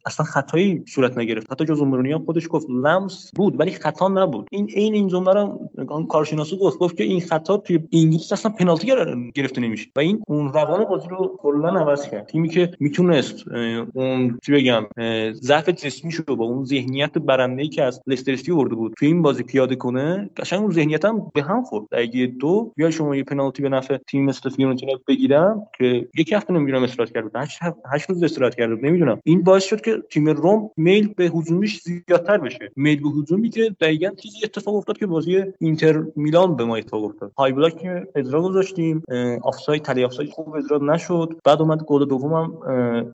[0.06, 1.52] اصلا خطایی صورت نگرفت.
[1.52, 4.48] حتی جوز مورینیو خودش گفت لمس بود ولی خطا نبود.
[4.50, 5.68] این عین این جمله رو
[6.08, 8.86] کارشناس گفت گفت که این خطا توی انگلیس اصلا پنالتی
[9.34, 9.90] گرفته نمیشه.
[9.96, 12.26] و این اون روان بازی رو کلا عوض کرد.
[12.26, 13.48] تیمی که می‌تونست
[13.94, 14.86] اون چی بگم
[15.32, 18.94] ضعف جسمی شو با اون ذهنیت برنده که از لستر ورده بود.
[18.98, 21.86] توی این بازی پیاده کنه قشنگ اون ذهنیت هم به هم خورد.
[21.92, 26.52] اگه دو بیا شما یه پنالتی به نفع تیم مثل فیورنتینا بگیرن که یک هفته
[26.52, 27.58] نمی‌دونم استراحت کرد هشت
[27.92, 29.20] هشت روز استراحت کرد نمی‌دونم.
[29.24, 32.70] این باعث شد که تیم روم میل به هجومیش زیادتر بشه.
[32.76, 37.04] میل به هجومی که دقیقاً چیزی اتفاق افتاد که بازی اینتر میلان به ما اتفاق
[37.04, 37.32] افتاد.
[37.38, 39.02] high block که اجرا گذاشتیم.
[39.42, 41.40] آفساید تله آفساید خوب اجرا نشد.
[41.44, 42.52] بعد اومد گل دومم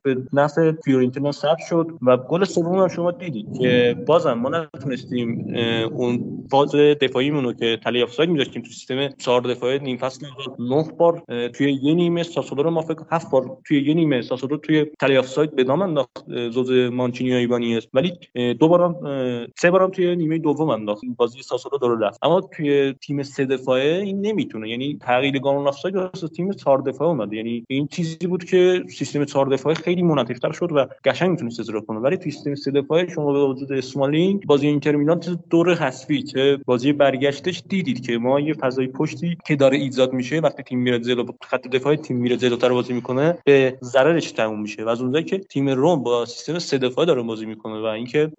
[0.03, 5.55] به نفع فیورنتینا ثبت شد و گل سوم هم شما دیدید که بازم ما نتونستیم
[5.91, 10.25] اون فاز دفاعیمون رو که تله آفساید می‌ذاشتیم تو سیستم چهار دفاعی نیم فصل
[10.59, 14.57] نه بار توی یه نیمه ساسولو رو ما فکر هفت بار توی یه نیمه ساسولو
[14.57, 18.13] توی تلی آفساید به نام انداخت زوز مانچینی ایبانی است ولی
[18.53, 18.95] دو بارم
[19.57, 21.01] سه بارم توی نیمه دوم انداخت.
[21.17, 22.19] بازی ساسولو دور رفت.
[22.23, 24.69] اما توی تیم سه دفاعه این نمی‌تونه.
[24.69, 29.25] یعنی تغییر قانون آفساید واسه تیم چهار دفاعه اومد یعنی این چیزی بود که سیستم
[29.25, 31.99] چهار دفاعه خیلی منعطف‌تر شد و قشنگ می‌تونست اجرا کنه.
[31.99, 36.59] ولی توی سیستم سه دفاعه شما به وجود اسمالینگ بازی اینتر میلان دور حذفی که
[36.65, 40.99] بازی برگشتش دیدید که ما یه فضای پشتی که داره ایجاد میشه وقتی تیم میره
[40.99, 45.25] جلو خط دفاعی تیم میره جلوتر بازی می‌کنه به ضررش تموم میشه و از اونجایی
[45.25, 48.31] که تیم روم با سیستم سه دفاعه داره بازی می‌کنه و اینکه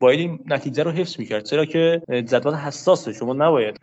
[0.00, 1.44] باید این نتیجه رو حفظ می‌کرد.
[1.44, 3.80] چرا که جدول حساسه شما نباید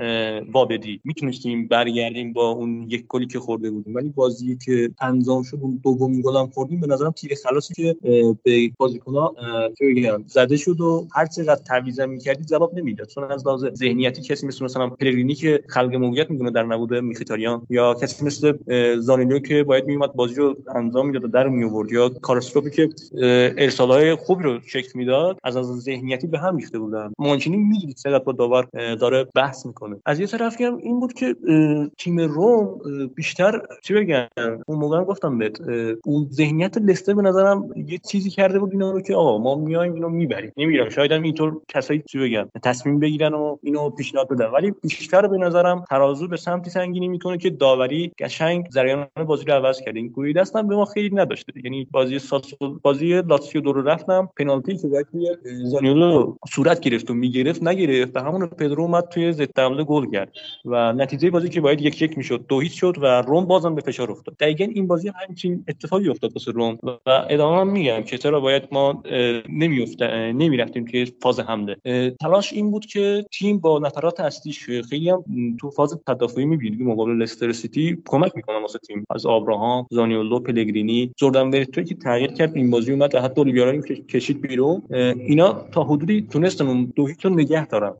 [0.51, 3.95] با بدی می‌تونستیم برگردیم با اون یک گلی که خورده بودیم.
[3.95, 7.95] ولی بازی که انجام شد اون دومین گل هم خوردیم به نظرم تیر خلاصی که
[8.43, 9.35] به بازیکن‌ها
[9.79, 13.07] چه بگم زده شد و هر چقدر تعویض می‌کردی جواب نمی‌داد.
[13.07, 17.61] چون از لحاظ ذهنیتی کسی مثل مثلا پلگرینی که خلق موقعیت می‌دونه در نبود میخیتاریان
[17.69, 18.53] یا کسی مثل
[18.99, 22.89] زانینو که باید میومد بازی رو انجام می‌داد و در می آورد یا کارستروپی که
[23.57, 27.11] ارسالای خوبی رو شکل می‌داد از از ذهنیتی به هم ریخته بودن.
[27.19, 29.95] مانچینی می‌دید چقدر با داور داره بحث می‌کنه.
[30.05, 31.35] از یه طرف هم این بود که
[31.97, 32.79] تیم روم
[33.15, 34.27] بیشتر چی بگم؟
[34.67, 35.61] اون موقع گفتم بهت
[36.05, 39.55] اون ذهنیت لستر به نظرم یه چیزی کرده بود اینا رو که آقا ما
[39.93, 40.51] اینو می‌بریم.
[40.57, 44.45] نمیگم شاید هم اینطور کسایی چی بگم تصمیم بگیرن و اینو پیشنهاد بدن.
[44.45, 49.53] ولی بیشتر به نظرم ترازو به سمتی سنگینی می‌کنه که داوری قشنگ جریان بازی رو
[49.53, 49.99] عوض کرده.
[49.99, 51.53] این گویی دستم به ما خیلی نداشته.
[51.63, 55.27] یعنی بازی ساسو بازی لاتسیو دور رفتم پنالتی که توی
[55.63, 60.31] زانیولو صورت گرفت و می‌گرفت نگرفت و همون پدرو اومد توی ضد حمله گل کرد.
[60.65, 63.81] و نتیجه بازی که باید یک یک می‌شد دو هیچ شد و روم بازم به
[63.81, 64.37] فشار افتاد.
[64.37, 66.97] دقیقاً این بازی همچین اتفاقی افتاد واسه روم و
[67.29, 69.03] ادامه میگم که چرا باید ما
[69.75, 71.75] نمیافته نمی‌رفتیم که فاز حمله.
[72.21, 75.23] تلاش این بود که تیم با نفرات اصلیش خیلی هم
[75.59, 79.05] تو فاز تدافعی می‌بینید مقابل لستر سیتی کمک می‌کنن واسه تیم.
[79.09, 83.77] از آبراهام زانیولو پلگرینی جردن ورتو که تغییر کرد این بازی اومد و حتی اولیویارا
[83.81, 84.81] کشید بیرون.
[85.15, 87.93] اینا تا حدودی تونستن اون دو هیچ نگه دارن.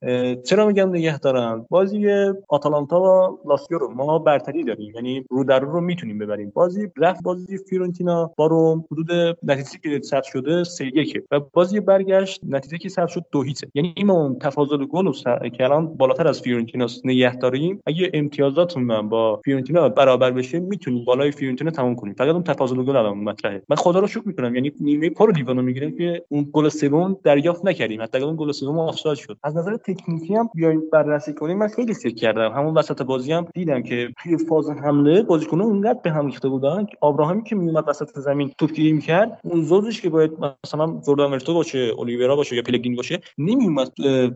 [0.44, 2.08] چرا میگم نگه دارن؟ بازی
[2.48, 6.52] آتالانتا و لاسیو رو ما برتری داریم یعنی رو در رو, می‌تونیم ببریم.
[6.56, 12.42] بازی رفت بازی فیورنتینا با روم حدود نتیجه که شده 3 1 و بازی برگشت
[12.50, 15.12] نتیجه که ثبت شد دو هیچه یعنی ما تفاضل گل
[15.58, 21.32] که الان بالاتر از فیورنتینا نگه داریم اگه امتیازاتون با فیورنتینا برابر بشه می‌تونیم بالای
[21.32, 22.14] فیورنتینا تموم کنیم.
[22.14, 23.62] فقط اون تفاضل گل الان مطرحه.
[23.70, 27.66] من خدا رو شکر می‌کنم یعنی نیمه پر لیوانو می‌گیریم که اون گل سوم دریافت
[27.66, 28.02] نکردیم.
[28.02, 29.38] حتی اون گل سوم آفساید شد.
[29.44, 31.58] از نظر تکنیکی هم بیایم بررسی کنیم.
[31.58, 32.52] من خیلی فکر کردم.
[32.52, 36.86] همون وسط بازی هم دیدم که توی فاز حمله بازیکن‌ها اونقدر به هم ریخته بودن
[36.86, 40.32] که ابراهامی که میومد وسط زمین توپگیری می‌کرد اون زوجش که باید
[40.64, 43.92] مثلا ورتو باشه اولیورا باشه یا پلگرینی باشه نمیومد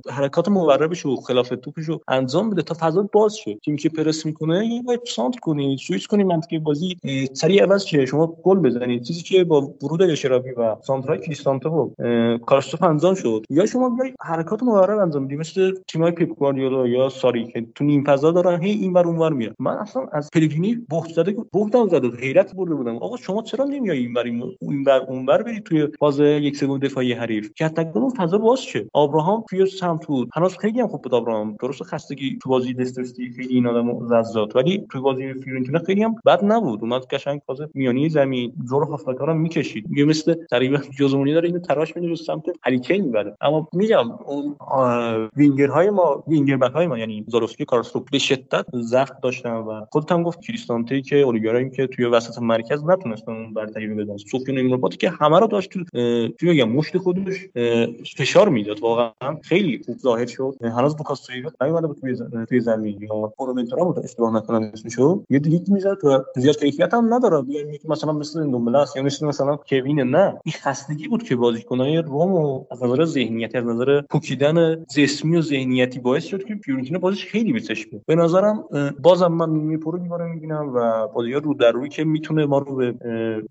[0.09, 3.55] حرکات موربش و خلاف توپش رو انجام بده تا فضا باز شه.
[3.65, 6.97] تیمی که پرس می‌کنه؟ یه باید سانتر کنی سویچ کنی منطقه بازی
[7.33, 8.05] سریع عوض شه.
[8.05, 11.89] شما گل بزنید چیزی که با ورود اشرافی و سانترای کریستانته و
[12.37, 13.45] کارسدورپ انجام شد.
[13.49, 17.83] یا شما بیای حرکات مورب انجام بدی مثل تیمای پپ گواردیولا یا ساری که تو
[17.83, 22.09] نیم فضا دارن هی اینور اونور میاد من اصلا از پلگرینی بهت زده بهتم زده
[22.17, 22.95] حیرت برده بودم.
[22.95, 24.23] آقا شما چرا نمیای اینور
[24.61, 28.89] اینور اونور برید توی فاز یک سوم دفاعی؟ حریف که حتی اون فضا باز شه.
[28.95, 30.29] ابراهام توی سمت بود.
[30.33, 33.03] هنوز خیلی هم خوب بود ابراهام درست خستگی تو بازی لستر
[33.35, 36.81] خیلی این آدمو زد ولی تو بازی فیورنتینا خیلی هم بد نبود.
[36.81, 39.89] اومد قشنگ فاز میانی زمین زور هافبک رو می‌کشید.
[39.89, 43.37] میگه مثل تقریبا جوزمونی داره اینو تراش میده رو سمت هریکین می‌بره.
[43.41, 44.55] اما میگم اون
[45.35, 50.23] وینگرهای ما وینگر های ما یعنی زاروفسکی کارستوپ به شدت ضعف داشتن و خودت هم
[50.23, 54.17] گفت کریستانته که اولیگارا که توی وسط مرکز نتونستن اون برتری بدن.
[54.17, 55.83] سفیان امراباتی که همه رو داشت تو
[56.29, 57.47] توی میگم مشت خودش
[58.17, 58.79] فشار می‌داد.
[58.79, 60.55] واقعا خیلی خوب ظاهر شد.
[60.61, 61.97] هنوز بوکاسویو نیومده بود
[62.49, 65.23] توی زمین یا پرومنتورا بود اشتباه نکنم اسمشو.
[65.29, 67.41] یه دیگه می‌زد و زیاد کیفیت هم نداره.
[67.41, 70.37] بیان مثلا مثل دومبلاس یا مثل مثلا کوین نه.
[70.45, 75.99] این خستگی بود که بازیکنای روم از نظر ذهنیتی از نظر پوکیدن جسمی و ذهنیتی
[75.99, 78.01] باعث شد که فیورنتینا بازیش خیلی بچش بود.
[78.05, 78.63] به نظرم
[79.01, 82.75] بازم من نیمه پرو میباره می‌بینم و بازی رو در روی که می‌تونه ما رو
[82.75, 82.91] به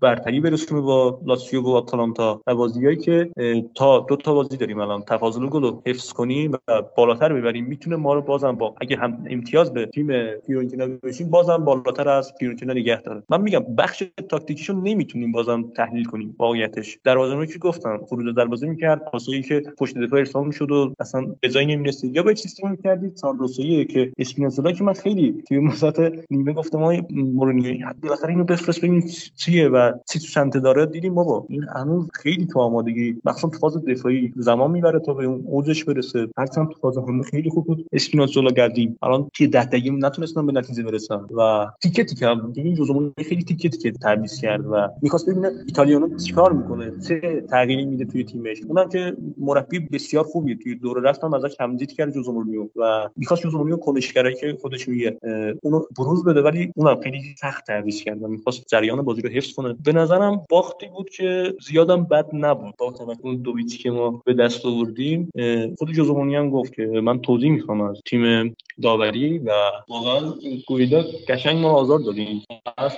[0.01, 2.41] برتری برسونه با لاتسیو و آتالانتا.
[2.47, 3.31] و بازیایی که
[3.75, 7.65] تا دو تا بازی داریم الان تفاضل گل رو حفظ کنیم و بالاتر ببریم.
[7.65, 10.07] می‌تونه ما رو بازم با اگه هم امتیاز به تیم
[10.45, 13.23] فیورنتینا بشیم بازم بالاتر از فیورنتینا نگه داره.
[13.29, 16.99] من میگم بخش تاکتیکیشو نمی‌تونیم بازم تحلیل کنیم واقعیتش.
[17.03, 21.49] دروازه‌بانی که گفتم خروج دروازه می‌کرد پاسایی که پشت دفاع ارسال می‌شد و اصلا به
[21.49, 26.53] جای نمی‌رسید یا به سیستم می‌کردید ساردوسایی که اسپینازولا که من خیلی توی مسات نیمه
[26.53, 29.03] گفتم ما مورینیو بالاخره اینو بفرست ببینیم
[29.35, 30.85] چیه و چی تو داره.
[30.85, 35.25] دیدیم بابا این هنوز خیلی تو آمادگی مخصوصا تو فاز دفاعی زمان می‌بره تا به
[35.25, 36.27] اون اوجش برسه.
[36.37, 37.85] هرچند تو فاز هم خیلی خوب بود.
[37.93, 42.51] اسپینازولا گردیم الان تی ده دقیقه نتونستن به نتیجه برسن و تیکه تیکه هم.
[42.51, 47.85] دیگه جزمون خیلی تیکه تیکه تعویض کرد و می‌خواست ببینه ایتالیانو چیکار می‌کنه چه تغییری
[47.85, 48.61] میده توی تیمش.
[48.67, 50.55] اونم که مربی بسیار خوبیه.
[50.55, 54.87] توی دور رفتم ازش تمدید کرد جوزو مورینیو و می‌خواست جوزو مورینیو کنشگرایی که خودش
[54.87, 55.17] میگه
[55.63, 59.53] اونو بروز بده ولی اونم خیلی سخت تعویض کرد و می‌خواست جریان بازی رو حفظ
[59.53, 59.75] کنه.
[59.85, 62.73] به نظرم باختی بود که زیادم بد نبود.
[62.77, 65.29] با توجه اون دو که ما به دست آوردیم
[65.77, 69.51] خود جوزو هم گفت که من توضیح می‌خوام از تیم داوری و
[69.89, 70.33] واقعا
[70.67, 72.43] گویدا قشنگ ما آزار دادیم.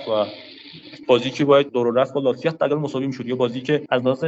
[0.08, 0.26] و
[1.08, 4.24] بازی که باید دور رفت با لاتزیو حداقل مساوی می‌شد یا بازی که از لحاظ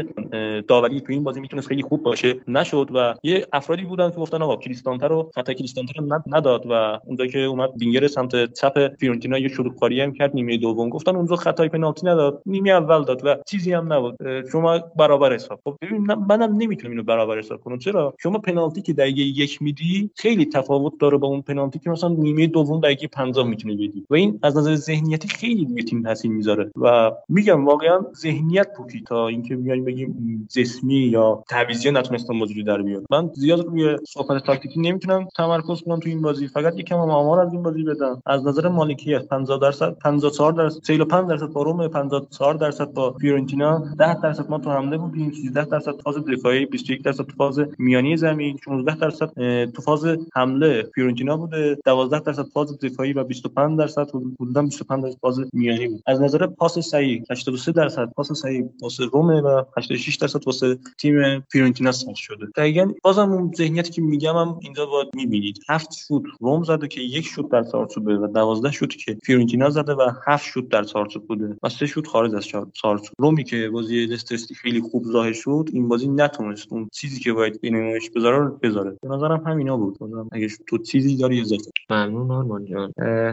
[0.68, 4.42] داوری تو این بازی می‌تونست خیلی خوب باشه نشد و یه افرادی بودن که گفتن
[4.42, 9.38] آقا کریستانته رو خطا کریستانته رو نداد و اونجا که اومد وینگر سمت چپ فیورنتینا
[9.38, 13.36] یه شروع هم کرد نیمه دوم گفتن اونجا خطای پنالتی نداد نیمه اول داد و
[13.46, 14.16] چیزی هم نبود.
[14.52, 17.78] شما برابر حساب خب ببین منم نمی‌تونم اینو برابر حساب کنم.
[17.78, 22.08] چرا؟ شما پنالتی که دقیقه یک میدی خیلی تفاوت داره با اون پنالتی که مثلا
[22.08, 24.06] نیمه دوم دقیقه 50 می‌تونی بدی.
[24.10, 26.63] و این از نظر ذهنیتی خیلی روی تیم تاثیر می‌ذاره.
[26.76, 32.82] و میگم واقعا ذهنیت پوکی تا اینکه بیایم بگیم جسمی یا تعویضی نتونستم بازی در
[32.82, 36.48] بیاد من زیاد روی صحبت تاکتیکی نمی‌تونم تمرکز کنم تو این بازی.
[36.48, 38.22] فقط یکم آمار از این بازی بدم.
[38.26, 43.84] از نظر مالکیت 50 درصد 54 درصد 45 درصد با روم 54 درصد با فیورنتینا
[43.98, 48.16] 10 درصد ما تو حمله بودیم 13 درصد فاز دفاعی 21 درصد تو فاز میانی
[48.16, 49.30] زمین 16 درصد
[49.64, 55.18] تو فاز حمله فیورنتینا بوده 12 درصد فاز دفاعی و 25 درصد حدودا 25 درصد
[55.20, 56.02] فاز میانی بود.
[56.06, 61.40] از نظر پاس صحیح 83 درصد پاس صحیح واسه روم و 86 درصد واسه تیم
[61.52, 62.46] فیورنتینا ساخت شده.
[62.56, 65.58] دقیقاً بازم اون ذهنیتی که میگم هم اینجا باید می‌بینید.
[65.68, 69.94] هفت شوت روم زده که یک شوت در چارچوبه و 12 شوت که فیورنتینا زده
[69.94, 74.06] و هفت شوت در چارچوب بوده و سه شوت خارج از چارچوب رومی که بازی
[74.06, 78.58] لستر خیلی خوب ظاهر شد این بازی نتونست اون چیزی که باید بینش بذاره رو
[78.62, 78.96] بذاره.
[79.02, 79.98] به نظرم همینا بود.
[79.98, 82.92] بازم اگه تو چیزی داری اضافه ممنون آرمان جان.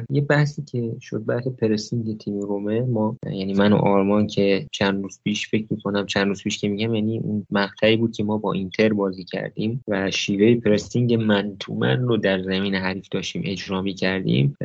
[0.09, 2.81] یه بحثی که شد بحث pressing تیم رومه.
[2.81, 6.67] ما یعنی من و آرمان که چند روز پیش فکر می‌کنم چند روز پیش که
[6.67, 11.55] میگم یعنی اون مقطعی بود که ما با اینتر بازی کردیم و شیوه pressing man
[11.59, 14.57] to man رو در زمین حریف داشتیم اجرا کردیم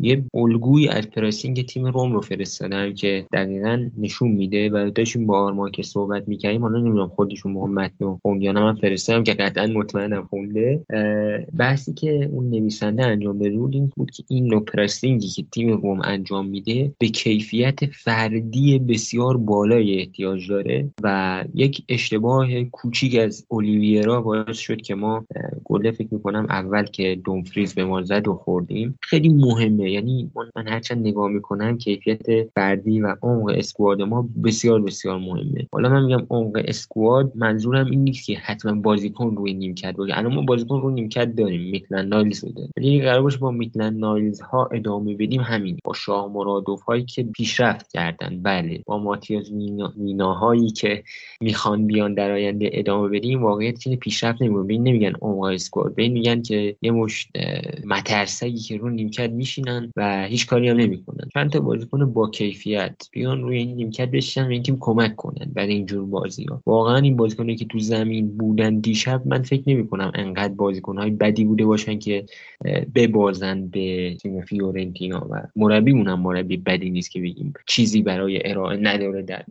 [0.00, 5.38] یه الگویی از pressing تیم روم رو فرستادم که دقیقا نشون میده و داشتیم با
[5.38, 6.62] آرمان که صحبت می‌کردیم.
[6.62, 10.84] حالا نمی‌دونم خودشون محمد متن خوند یا نه من فرستادم که قطعا مطمئنم خونده.
[11.58, 16.00] بحثی که اون نویسنده انجام بده این بود که این نوع پرستینگی که تیم روم
[16.04, 24.20] انجام میده به کیفیت فردی بسیار بالای احتیاج داره و یک اشتباه کوچیک از اولیویرا
[24.20, 25.24] باعث شد که ما
[25.64, 28.98] گله فکر می‌کنم اول که دومفریز به ما زد و خوردیم.
[29.02, 29.90] خیلی مهمه.
[29.90, 35.68] یعنی من هرچند نگاه می‌کنم کیفیت فردی و عمق اسکواد ما بسیار بسیار مهمه.
[35.72, 40.18] حالا من میگم عمق اسکواد منظورم این نیست که حتما بازیکن روی نیمکت باشه.
[40.18, 42.70] الان ما بازیکن روی نیمکت داریم میتلن نایلز رو داریم.
[42.76, 45.78] ولی قرار با میتلن نایلز ها ادامه بدیم همین.
[45.84, 48.42] با شاه مرادوف هایی که پیشرفت کردن.
[48.42, 49.50] بله با ماتیاس
[49.96, 51.02] مینا هایی که
[51.40, 56.12] می‌خوان بیان در آینده ادامه بدیم واقعیت اینه پیشرفت نمی‌کنه ببین نمیگن عمق اسکواد ببین
[56.12, 57.28] میگن که یه مش
[57.84, 61.28] مترسگی که رو نیمکت میشینن و هیچ کاری هم نمی‌کنن.
[61.34, 65.50] چند تا بازیکن با کیفیت بیان روی این نیمکت بشینن و این تیم کمک کنن
[65.54, 69.88] برای اینجور بازی ها واقعا این بازیکنایی که تو زمین بودن دیشب من فکر نمی
[69.88, 72.24] کنم انقدر بازیکن های بدی بوده باشن که
[72.94, 75.42] ببازن به تیم فیورنتینا و
[75.82, 77.52] هم مربی بدی نیست که بگیم.
[77.72, 79.42] چیزی برای ارائه نداره در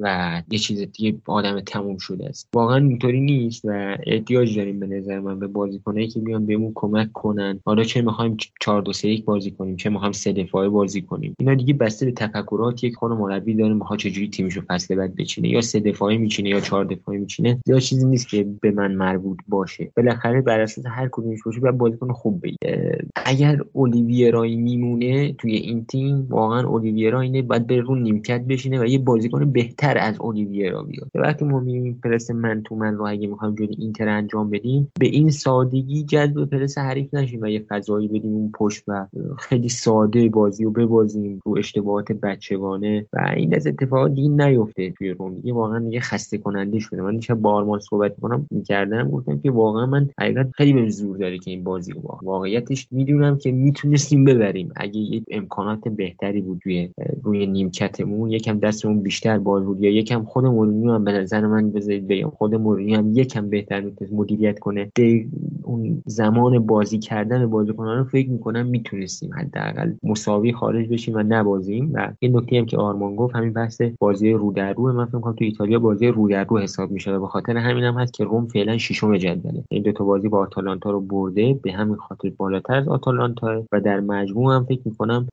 [0.00, 2.48] و یه چیز دیگه آدم تموم شده است.
[2.54, 7.12] واقعا اینطوری نیست و احتیاج داریم به نظر من به بازیکنایی که بیان بهمون کمک
[7.12, 7.60] کنن.
[7.64, 11.34] حالا چه می‌خوایم 4 2 3 1 بازی کنیم چه می‌خوایم سه دفاعه بازی کنیم.
[11.38, 15.48] اینا دیگه بسته به تفکرات یک خود مربی داره می‌خواد چجوری تیمشو فصل بعد بچینه
[15.48, 17.60] یا سه دفاعه میچینه یا چهار دفاعه میچینه.
[17.66, 19.92] یا چیزی نیست که به من مربوط باشه.
[19.96, 23.06] بالاخره بر اساس هر کدومش باشه باید بازیکن خوب بگیره.
[23.24, 28.84] اگر اولیویرای میمونه توی این تیم واقعا اولیویرا اینه باید بره رو نیمکت بشینه و
[28.86, 33.26] یه بازیکن بهتر از اولیویرا بیاد وقتی ما می‌بینیم پرس من تو من رو اگه
[33.26, 38.08] می‌خوایم جلوی اینتر انجام بدیم به این سادگی جذب پرس حریف نشیم و یه فضایی
[38.08, 39.06] بدیم اون پشت و
[39.38, 45.10] خیلی ساده بازی رو ببازیم رو اشتباهات بچگانه و این از اتفاقات دیگه نیفته توی
[45.10, 47.02] روم دیگه واقعا دیگه خسته کننده شده.
[47.02, 51.16] من دیشب با آرمان صحبت کنم می‌کردم گفتم که واقعا من حقیقت خیلی بهم زور
[51.16, 54.72] داره که این بازی رو واقعیتش می‌دونم که می‌تونستیم ببریم.
[54.76, 56.60] اگه یک امکانات بهتری بود
[57.22, 61.46] روی روی نیمکتمون یکم دستمون بیشتر باز بود یا یکم خود مورینیو هم به نظر
[61.46, 64.92] من بذارید بگم خود مورینیو هم یکم بهتر می‌تونست مدیریت کنه.
[65.66, 71.90] اون زمان بازی کردن بازیکنان رو فکر می‌کنم می‌تونستیم حداقل مساوی خارج بشیم و نبازیم.
[71.94, 74.92] و یه نکته هم که آرمان گفت همین بحث بازی رو در رو.
[74.92, 77.94] من فکر تو ایتالیا بازی رو در رو حساب میشه و به خاطر همین هم
[77.94, 79.64] هست که روم فعلا ششم جدوله.
[79.68, 81.58] این دو تا بازی با آتالانتا رو برده.
[81.62, 83.62] به همین خاطر بالاتر از آتالانتا.
[83.72, 85.26] و در مجموع هم فکر می‌کنم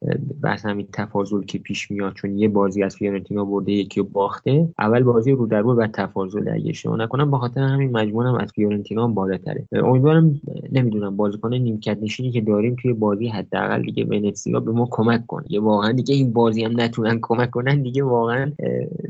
[0.44, 4.68] بحث همین تفاضل که پیش میاد چون یه بازی از فیورنتینا برده یکی رو باخته.
[4.80, 7.32] اول بازی رو در رو و تفاضل اگه اشتباه نکنم.
[7.32, 9.68] به خاطر همین مجموع هم از فیورنتینا بالاتره.
[9.72, 10.23] امیدوارم
[10.72, 15.46] نمی‌دونم بازیکن نیمکت نشینی که داریم توی بازی حداقل دیگه ونتسیا به ما کمک کنه.
[15.50, 18.52] یه واقعا دیگه این بازی هم نتونن کمک کنن دیگه واقعا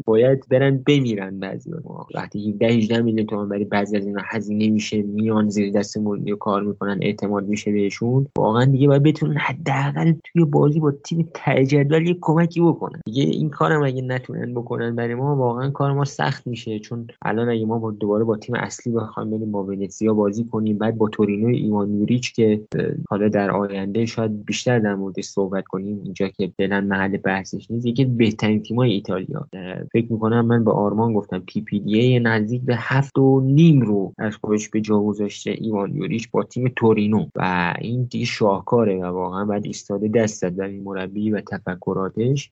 [0.06, 1.72] باید برن بمیرن بعضی
[2.16, 6.36] وقتی 17 18 میلیون تومان برای بعضی از اینا هزینه میشه میان زیر دست مورینیو
[6.36, 11.74] کار می‌کنن اعتماد میشه بهشون واقعا دیگه باید بتونن حداقل توی بازی با تیم ته
[11.74, 13.02] یه کمکی بکنن.
[13.06, 16.80] دیگه این کارم اگه نتونن بکنن برای ما واقعا کار ما سخت میشه.
[16.80, 20.78] چون الان اگه ما با دوباره با تیم اصلی بخوایم بریم با ونتسیا بازی کنیم
[20.78, 22.62] بعد تورینو ایوان یوریچ که
[23.10, 27.86] حالا در آینده شاید بیشتر در موردش صحبت کنیم اینجا که فعلا محل بحثش نیست.
[27.86, 29.48] یکی بهترین تیمای ایتالیا.
[29.94, 34.70] فکر می‌کنم من به آرمان گفتم PPDA نزدیک به هفت و نیم رو از خودش
[34.70, 37.26] به جا گذاشته ایوان یوریچ با تیم تورینو.
[37.36, 42.52] و این دیگه شاهکاره و واقعا باید ایستاده دست زد در این مربی و تفکراتش.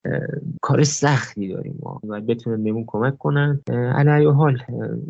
[0.62, 2.00] کار سختی داریم ما.
[2.08, 3.60] و بتونن بهمون کمک کنن.
[3.68, 4.58] علی حال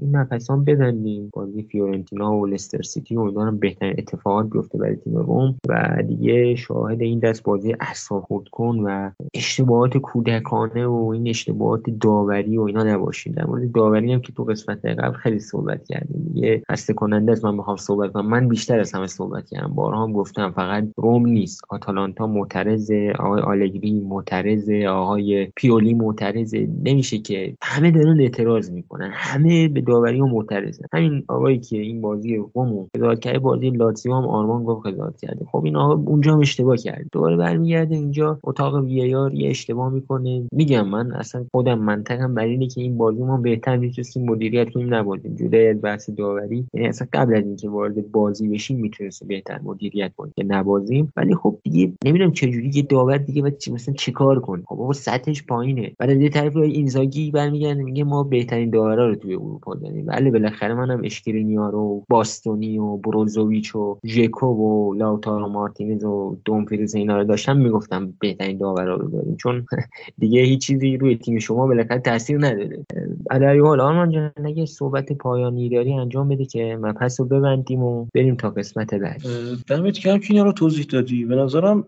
[0.01, 1.31] این نفسان ببندیم.
[1.33, 7.01] بازی فیورنتینا و لستر سیتی امیدوارم بهترین اتفاقات بیفته برای تیم روم و دیگه شاهد
[7.03, 13.35] این دست بازی اعصاب کن و اشتباهات کودکانه و این اشتباهات داوری و اینا نباشید
[13.35, 16.31] در مورد داوری هم که تو قسمت قبل خیلی صحبت کردیم.
[16.35, 18.27] دیگه خسته کننده است من بخوام صحبت کنم.
[18.27, 19.75] من بیشتر از همه صحبت کردم.
[19.75, 21.63] بارها هم گفتم فقط روم نیست.
[21.69, 26.55] آتالانتا معترض آقای آلگری معترض آقای پیولی معترض.
[26.85, 29.11] نمیشه که همه دارن اعتراض می‌کنن.
[29.13, 30.85] همه به داوری ها معترضن.
[30.93, 32.87] همین آقایی که این بازی رومو
[33.23, 37.07] کرده بازی لاتزیو هم آرمان گفت قضاوت کرده خب این آقا اونجا هم اشتباه کرد
[37.13, 40.49] دوباره برمیگرده اینجا اتاق ویار یه اشتباه می‌کنه.
[40.53, 44.95] میگم من اصلا خودم منطقم بر اینه که این بازی ما بهتر می‌تونستیم مدیریت کنیم
[44.95, 45.35] نبازیم.
[45.35, 46.67] جوده بحث داوری.
[46.75, 51.13] یعنی اصلا قبل از اینکه وارد بازی بشیم می‌تونستیم بهتر مدیریت کنیم که نبازیم.
[51.17, 54.93] ولی خب دیگه نمی‌دونم چه جوری یه داور دیگه بعد مثلا چیکار کنه خب بابا
[54.93, 55.93] سطحش پایینه.
[56.01, 60.07] ولی یه طرف اینزاگی برمیگرده میگه ما بهترین داورا رو توی اروپا داریم.
[60.07, 66.95] بله بالاخره منم اشکرینیار و باستونی و بروزوویچ و ژکو و لاوتارو مارتینز و دومفریز
[66.95, 69.37] اینا رو داشتم می‌گفتم بهترین داورا رو داریم.
[69.37, 69.67] چون
[70.23, 72.85] دیگه هیچ چیزی روی تیم شما بالاخره تاثیر نداره.
[73.31, 78.07] در حال آرمان جان اگه صحبت پایانی داری انجام بده که مبحث رو ببندیم و
[78.15, 79.23] بریم تا قسمت بعد
[79.69, 81.25] دمت گرم که اینا رو توضیح دادی.
[81.25, 81.85] به نظرم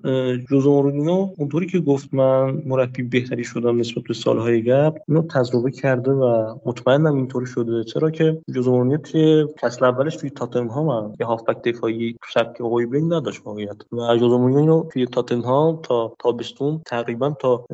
[0.50, 5.70] ژوزه مورینیو اونطوری که گفت من مربی بهتری شدم نسبت به سالهای قبل اینو تجربه
[5.70, 7.84] کرده و مطمئنم اینطوری شده.
[7.84, 13.46] چرا که ژوزه مورینیو توی فصل اولش توی تاتنهام یه هافبک دفاعی سبک هویبرگ نداشت
[13.46, 13.76] واقعیت.
[13.92, 17.64] و ژوزه مورینیو توی تاتنهام تا تابستون تقریبا تا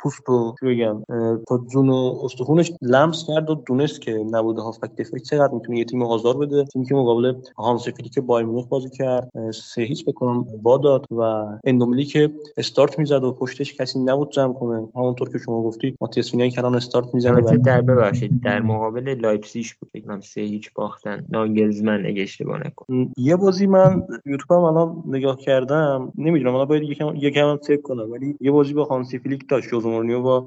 [0.00, 1.02] پوست و بگم
[1.48, 5.22] تا جون و استخونش لمس کرد و دونست که نبوده هافبک دفاعی.
[5.22, 9.30] چقدر می‌تونه یه تیم آزار بده؟ تیمی که مقابل هانس فلیک بایر مونیخ بازی کرد
[9.54, 14.30] سه هیچ فکر کنم با داد و اندومبله که استارت می‌زد و پشتش کسی نبود
[14.30, 14.88] جمع کنه.
[14.96, 19.90] همونطور که شما گفتی ماتیاس وینا الان استارت می‌زنه در ببخشید در مقابل لایپزیگ بود.
[19.92, 21.24] فکر سه هیچ باختن.
[21.28, 26.82] ناگلزمن اگه اشتباه نکنم یه بازی من یوتیوب هم الان نگاه کردم نمی‌دونم الان باید
[26.82, 30.46] یکم یکم چک کنم ولی یه بازی با هانسی فلیک داشت ژوزه با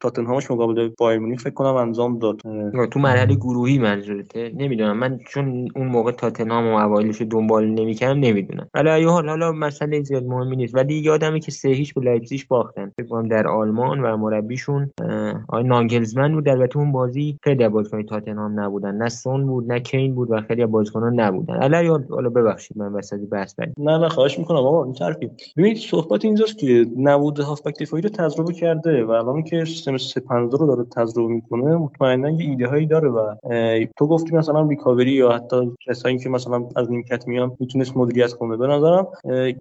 [0.00, 2.40] تاتنهامش مقابل بایر مونیخ فکر کنم انجام داد.
[2.90, 4.52] تو مرحله گروهی منظورته.
[4.56, 8.68] نمی‌دونم من چون اون موقع تاتنهام و اوایلش دنبال نمی‌کردم نمی‌دونم.
[8.74, 12.92] حالا حال حالا مسئله زیاد مهمی نیست ولی یادمه که سه هیچ به لایپزیگ باختن
[12.96, 14.90] فکر کنم در آلمان و مربیشون
[15.48, 16.48] آقای نانگلزمن بود.
[16.48, 18.94] البته اون بازی خیلی بازیکن تاتنهام نبودن.
[18.94, 23.20] نه سون بود نه کین بود و خیلی بازیکنان نبودن حالا حالا ببخشید من وسط
[23.32, 23.74] بحث بریم.
[23.78, 25.30] نه نه خواهش می‌کنم آقا این طرفی.
[25.56, 30.60] ببینید صحبت اینجاست که نبود هافبک دفاعی رو تجربه کرده و الان که سیستم 350
[30.60, 33.34] رو داره تجربه می‌کنه مطمئنا یه ایده هایی داره و
[33.98, 38.56] تو گفتی مثلا ریکاوری یا حتی کسایی که مثلا از نیمکت میان می‌تونست مدیریت کنه.
[38.56, 39.06] به نظرم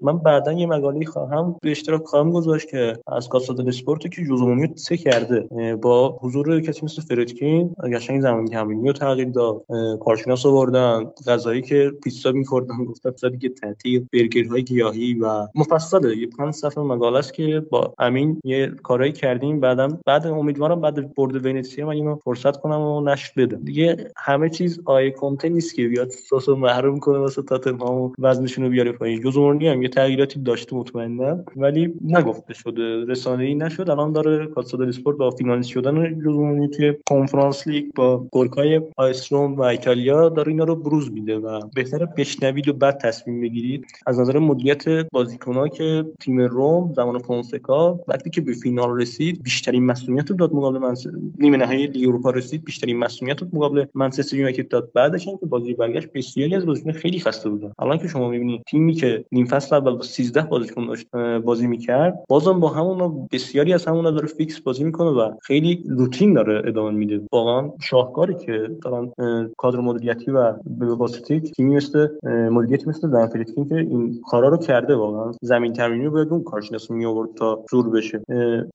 [0.02, 4.24] من بعدا یه مقاله خواهم به اشتراک خواهم گذاشت که از کاسا دل اسپورت که
[4.24, 5.48] جوزومونیو سه کرده
[5.82, 9.62] با حضور کسی مثل فریدکین قشنگ زمانی تمرینی رو تغییر داد
[10.00, 16.18] کارشناس آوردن غذایی که پیتزا می‌خوردن گفتن پیتزا دیگه تعطیل برگرهای گیاهی و مفصله.
[16.18, 19.60] یه پنج صفحه مقاله است که با امین یه کارایی کردیم.
[19.60, 23.64] بعدم بعد امیدوارم بعد برد ونیسیا من اینو فرصت کنم و نشر بدم.
[23.64, 28.14] دیگه همه چیز آقای کنته نیست که بیاد سس و محروم کنه واسه تاتنهام و
[28.20, 29.22] وزنشون رو بیاره پایین.
[29.22, 33.90] ژوزه مورینیو هم یه تغییراتی داشته مطمئنا ولی نگفته شده رسانه‌ای نشد.
[33.90, 38.82] الان داره کاسا دل اسپورت با فینالیست شدن ژوزه مورینیو توی کنفرانس لیگ با گلکای
[38.98, 42.98] آ اس روم و ایتالیا داره اینا رو بروز میده و بهتره بشنوید و بعد
[42.98, 43.86] تصمیم بگیرید.
[44.08, 49.86] از نظر مدیریت بازیکن‌ها که تیم روم زمان فونسکا وقتی که به فینال رسید بیشترین
[49.86, 54.38] مسئولیت رو داد مقابل منچستر نیمه نهایی لیگ اروپا رسید بیشترین مسئولیت رو مقابل منچستر
[54.38, 54.92] یونایتد داد.
[54.94, 57.72] بعدش هم که بازی برگشت بسیاری از بازیکن خیلی خسته بودن.
[57.80, 61.08] الان که شما می‌بینید تیمی که نیم فصل اول با 13 بازیکن داشت
[61.44, 66.34] بازی می‌کرد بازم با همون بسیاری از همون داره فیکس بازی می‌کنه و خیلی روتین
[66.34, 67.22] داره ادامه میده.
[67.32, 69.12] واقعا شاهکاری که دارن
[69.58, 72.08] کادر مدیریتی و به واسطه تیمی مثل
[72.50, 73.28] مدیریتی مثل دن
[73.70, 75.32] که این کارا رو کرده واقعا.
[75.42, 78.22] زمین تمرینی رو باید اون کارشناس می آورد تا زور بشه.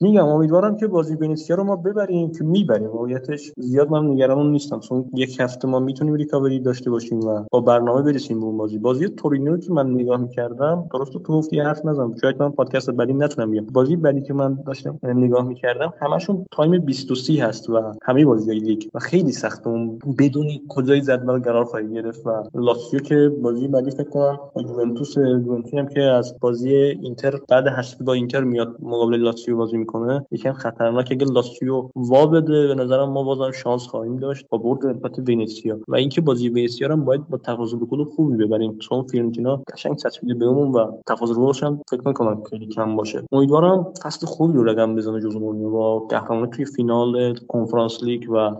[0.01, 2.89] میگم امیدوارم که بازی ونیزیا رو ما ببریم که می‌بریم.
[2.89, 4.81] واقعیتش زیاد من نگران نیستم.
[4.81, 8.79] چون یک هفته ما می‌تونیم ریکاوری داشته باشیم و با برنامه برسیم به اون بازی.
[8.79, 13.13] بازی تورینو که من نگاه می‌کردم درست تو گفتی حرف نزن شاید من پادکست بعدی
[13.13, 18.25] نتونم بیام بازی بعدی که من داشتم نگاه می‌کردم همشون تایم 23 هست و همه
[18.25, 18.83] بازی لیگ.
[18.95, 22.43] و خیلی سخته اون بدونی کجای جدول قرار خواهی گرفت و
[22.73, 28.03] لاتسیو که بازی بعدی فکر کنم یوونتوس یوونتوس هم که از بازی اینتر بعد هست
[28.03, 33.09] با اینتر میاد مقابل لاتسیو بازی می‌کنه یکم خطرناک اگه لاتسیو وا بده به نظرم
[33.09, 37.29] ما بازم شانس خواهیم داشت با برد نسبت ونیزیا و اینکه بازی ونیزیا هم باید
[37.29, 38.79] با تفاضل گل خوبی ببریم.
[38.79, 43.23] چون فیورنتینا قشنگ چسبیده بهمون و تفاضل گلش هم فکر نکنم خیلی کم باشه.
[43.33, 48.51] امیدوارم فصل خوبی رو رقم بزنه ژوزه مورینیو با قهرمانی توی فینال کنفرانس لیگ و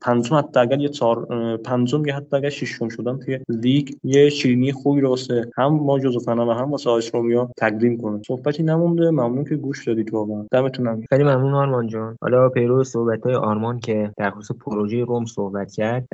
[0.00, 1.26] پنجم حتی اگر یه چهار
[1.56, 5.98] پنجم یا حتی اگر ششم شدن توی لیگ یه شیرینی خوبی رو واسه هم ما
[5.98, 8.20] جوزفنا و هم واسه رومیا تقدیم کنه.
[8.26, 9.10] صحبتی نمونده.
[9.10, 10.46] ممنون که گوش دادید واقعا.
[10.50, 12.16] دمتون خیلی ممنون آرمان جان.
[12.20, 16.08] حالا پیرو صحبت های آرمان که در خصوص پروژه روم صحبت کرد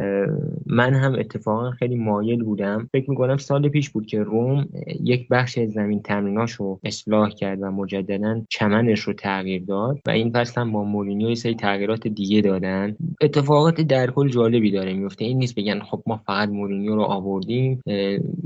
[0.66, 2.88] من هم اتفاقا خیلی مایل بودم.
[2.92, 4.68] فکر می‌کنم سال پیش بود که روم
[5.04, 10.10] یک بخش از زمین تمریناش رو اصلاح کرد و مجددا چمنش رو تغییر داد و
[10.10, 12.96] این فصل هم با مورینیو سری تغییرات دیگه دادن.
[13.20, 17.80] اتفاقات در کل جالبی داره میفته این نیست بگن خب ما فقط مورینیو رو آوردیم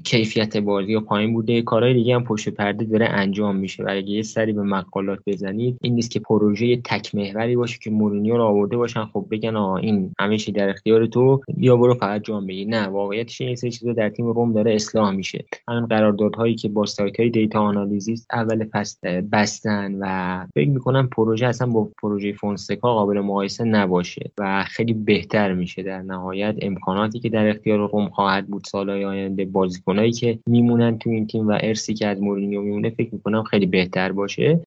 [0.04, 1.62] کیفیت بازی و پایین بوده.
[1.62, 3.84] کارهای دیگه هم پشت پرده داره انجام میشه.
[3.84, 7.90] و اگه یه سری به مقالات بزنید این نیست که پروژه تک محوری باشه که
[7.90, 9.04] مورینیو رو آورده باشن.
[9.04, 12.68] خب بگن آ این همه در اختیار تو بیا برو فقط جام بگیر.
[12.68, 15.44] نه واقعیتش این چیزا در تیم روم داره اصلاح میشه.
[15.68, 21.66] همین قراردادهایی که با سایت data analyst اول فصل بستن و فکر می‌کنم پروژه اصلا
[21.66, 25.82] با پروژه فونسکا قابل مقایسه نباشه و خیلی بهتر میشه.
[25.82, 31.10] در نهایت امکاناتی که در اختیار روم خواهد بود سالهای آینده بازیکنایی که میمونن تو
[31.10, 34.60] این تیم و ارثی که از مورینیو میمونه فکر می‌کنم خیلی بهتر باشه.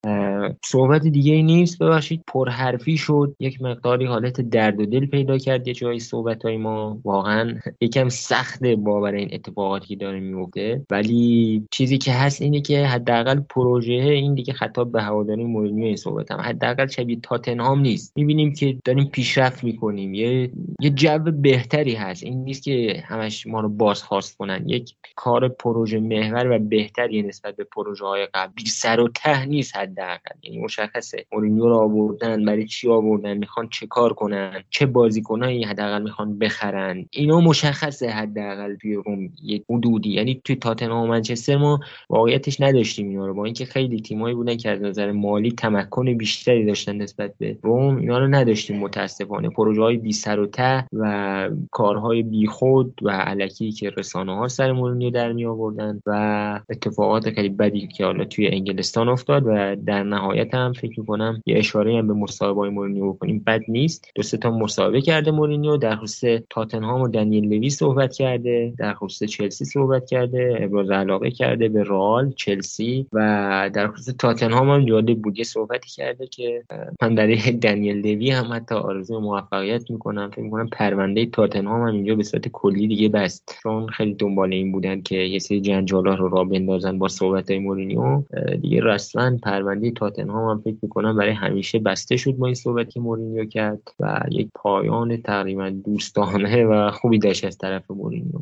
[0.64, 1.82] صحبت دیگه ای نیست.
[1.82, 3.36] ببخشید پرحرفی شد.
[3.40, 6.98] یک مقداری حالت درد و دل پیدا کرد یه جایی صحبت های ما.
[7.04, 12.86] واقعا یکم سخته باور این اتفاقاتی که داره میفته ولی چیزی که هست اینه که
[12.86, 16.40] حداقل پروژه این دیگه خطاب به هواداری مورینیو این صحبت هم.
[16.40, 18.12] حداقل شبیه تاتنهام نیست.
[18.16, 20.14] می‌بینیم که داریم پیشرفت می‌کنیم.
[20.14, 22.24] یه یه جو بهتری هست.
[22.24, 27.56] این نیست که همش ما رو بازخواست کنن یک کار پروژه محور و بهتری نسبت
[27.56, 28.66] به پروژه های قبلی.
[28.66, 30.36] سر و ته نیست حداقل.
[30.42, 31.24] یعنی مشخصه.
[31.32, 37.06] مورینیو رو آوردن برای چی آوردن؟ می‌خوان چه کار کنن؟ چه بازیکنایی حداقل می‌خوان بخرن؟
[37.10, 40.10] اینا مشخصه حداقل توی روم یه حدودی.
[40.10, 43.34] یعنی توی تاتنهام و منچستر ما واقعیتش نداشتیم اینا رو.
[43.34, 47.96] با اینکه خیلی تیمایی بودن که از نظر مالی تمکن بیشتری داشتن نسبت به روم
[47.96, 49.48] اینا رو نداشتیم متاسفانه.
[49.48, 54.72] پروژه های بی سر و ته و کارهای بیخود و علکی که رسانه ها سر
[54.72, 60.02] مورینیو در می آوردن و اتفاقات خیلی بدی که حالا توی انگلستان افتاد و در
[60.02, 63.42] نهایت هم فکر کنم یه اشاره هم به مصاحبه های مورینیو بکنیم.
[63.46, 64.10] بد نیست.
[64.14, 68.74] دو سه تا مصاحبه کرده مورینیو در خصوص تاتنهام و دنیل لوی صحبت کرده.
[68.78, 70.58] در خصوص چلسی صحبت کرده.
[70.60, 75.38] ابراز علاقه کرده به رئال چلسی و در خصوص تاتنهام هم جالب بود.
[75.38, 76.64] یه صحبتی کرده که
[77.02, 77.26] من در
[77.62, 80.30] دنیل لوی هم حتی آرزو موفقیت می‌کنم.
[80.30, 83.53] فکر می‌کنم پرونده تاتنهام هم اینجا به صورت کلی دیگه بست.
[83.62, 87.58] چون خیلی دنبال این بودن که یه سری جنجالا رو را بندازن با صحبت های
[87.58, 88.22] مورینیو.
[88.62, 93.00] دیگه رسما پرونده تاتنهام هم فکر می‌کنم برای همیشه بسته شد با این صحبت که
[93.00, 98.40] مورینیو کرد و یک پایان تقریبا دوستانه و خوبی داشت از طرف مورینیو.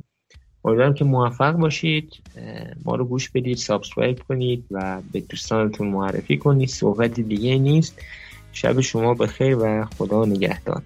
[0.64, 2.12] امیدوارم که موفق باشید.
[2.84, 6.68] ما رو گوش بدید subscribe کنید و به دوستانتون معرفی کنید.
[6.68, 8.00] صحبت دیگه نیست.
[8.52, 10.82] شب شما بخیر و خدا نگهدار.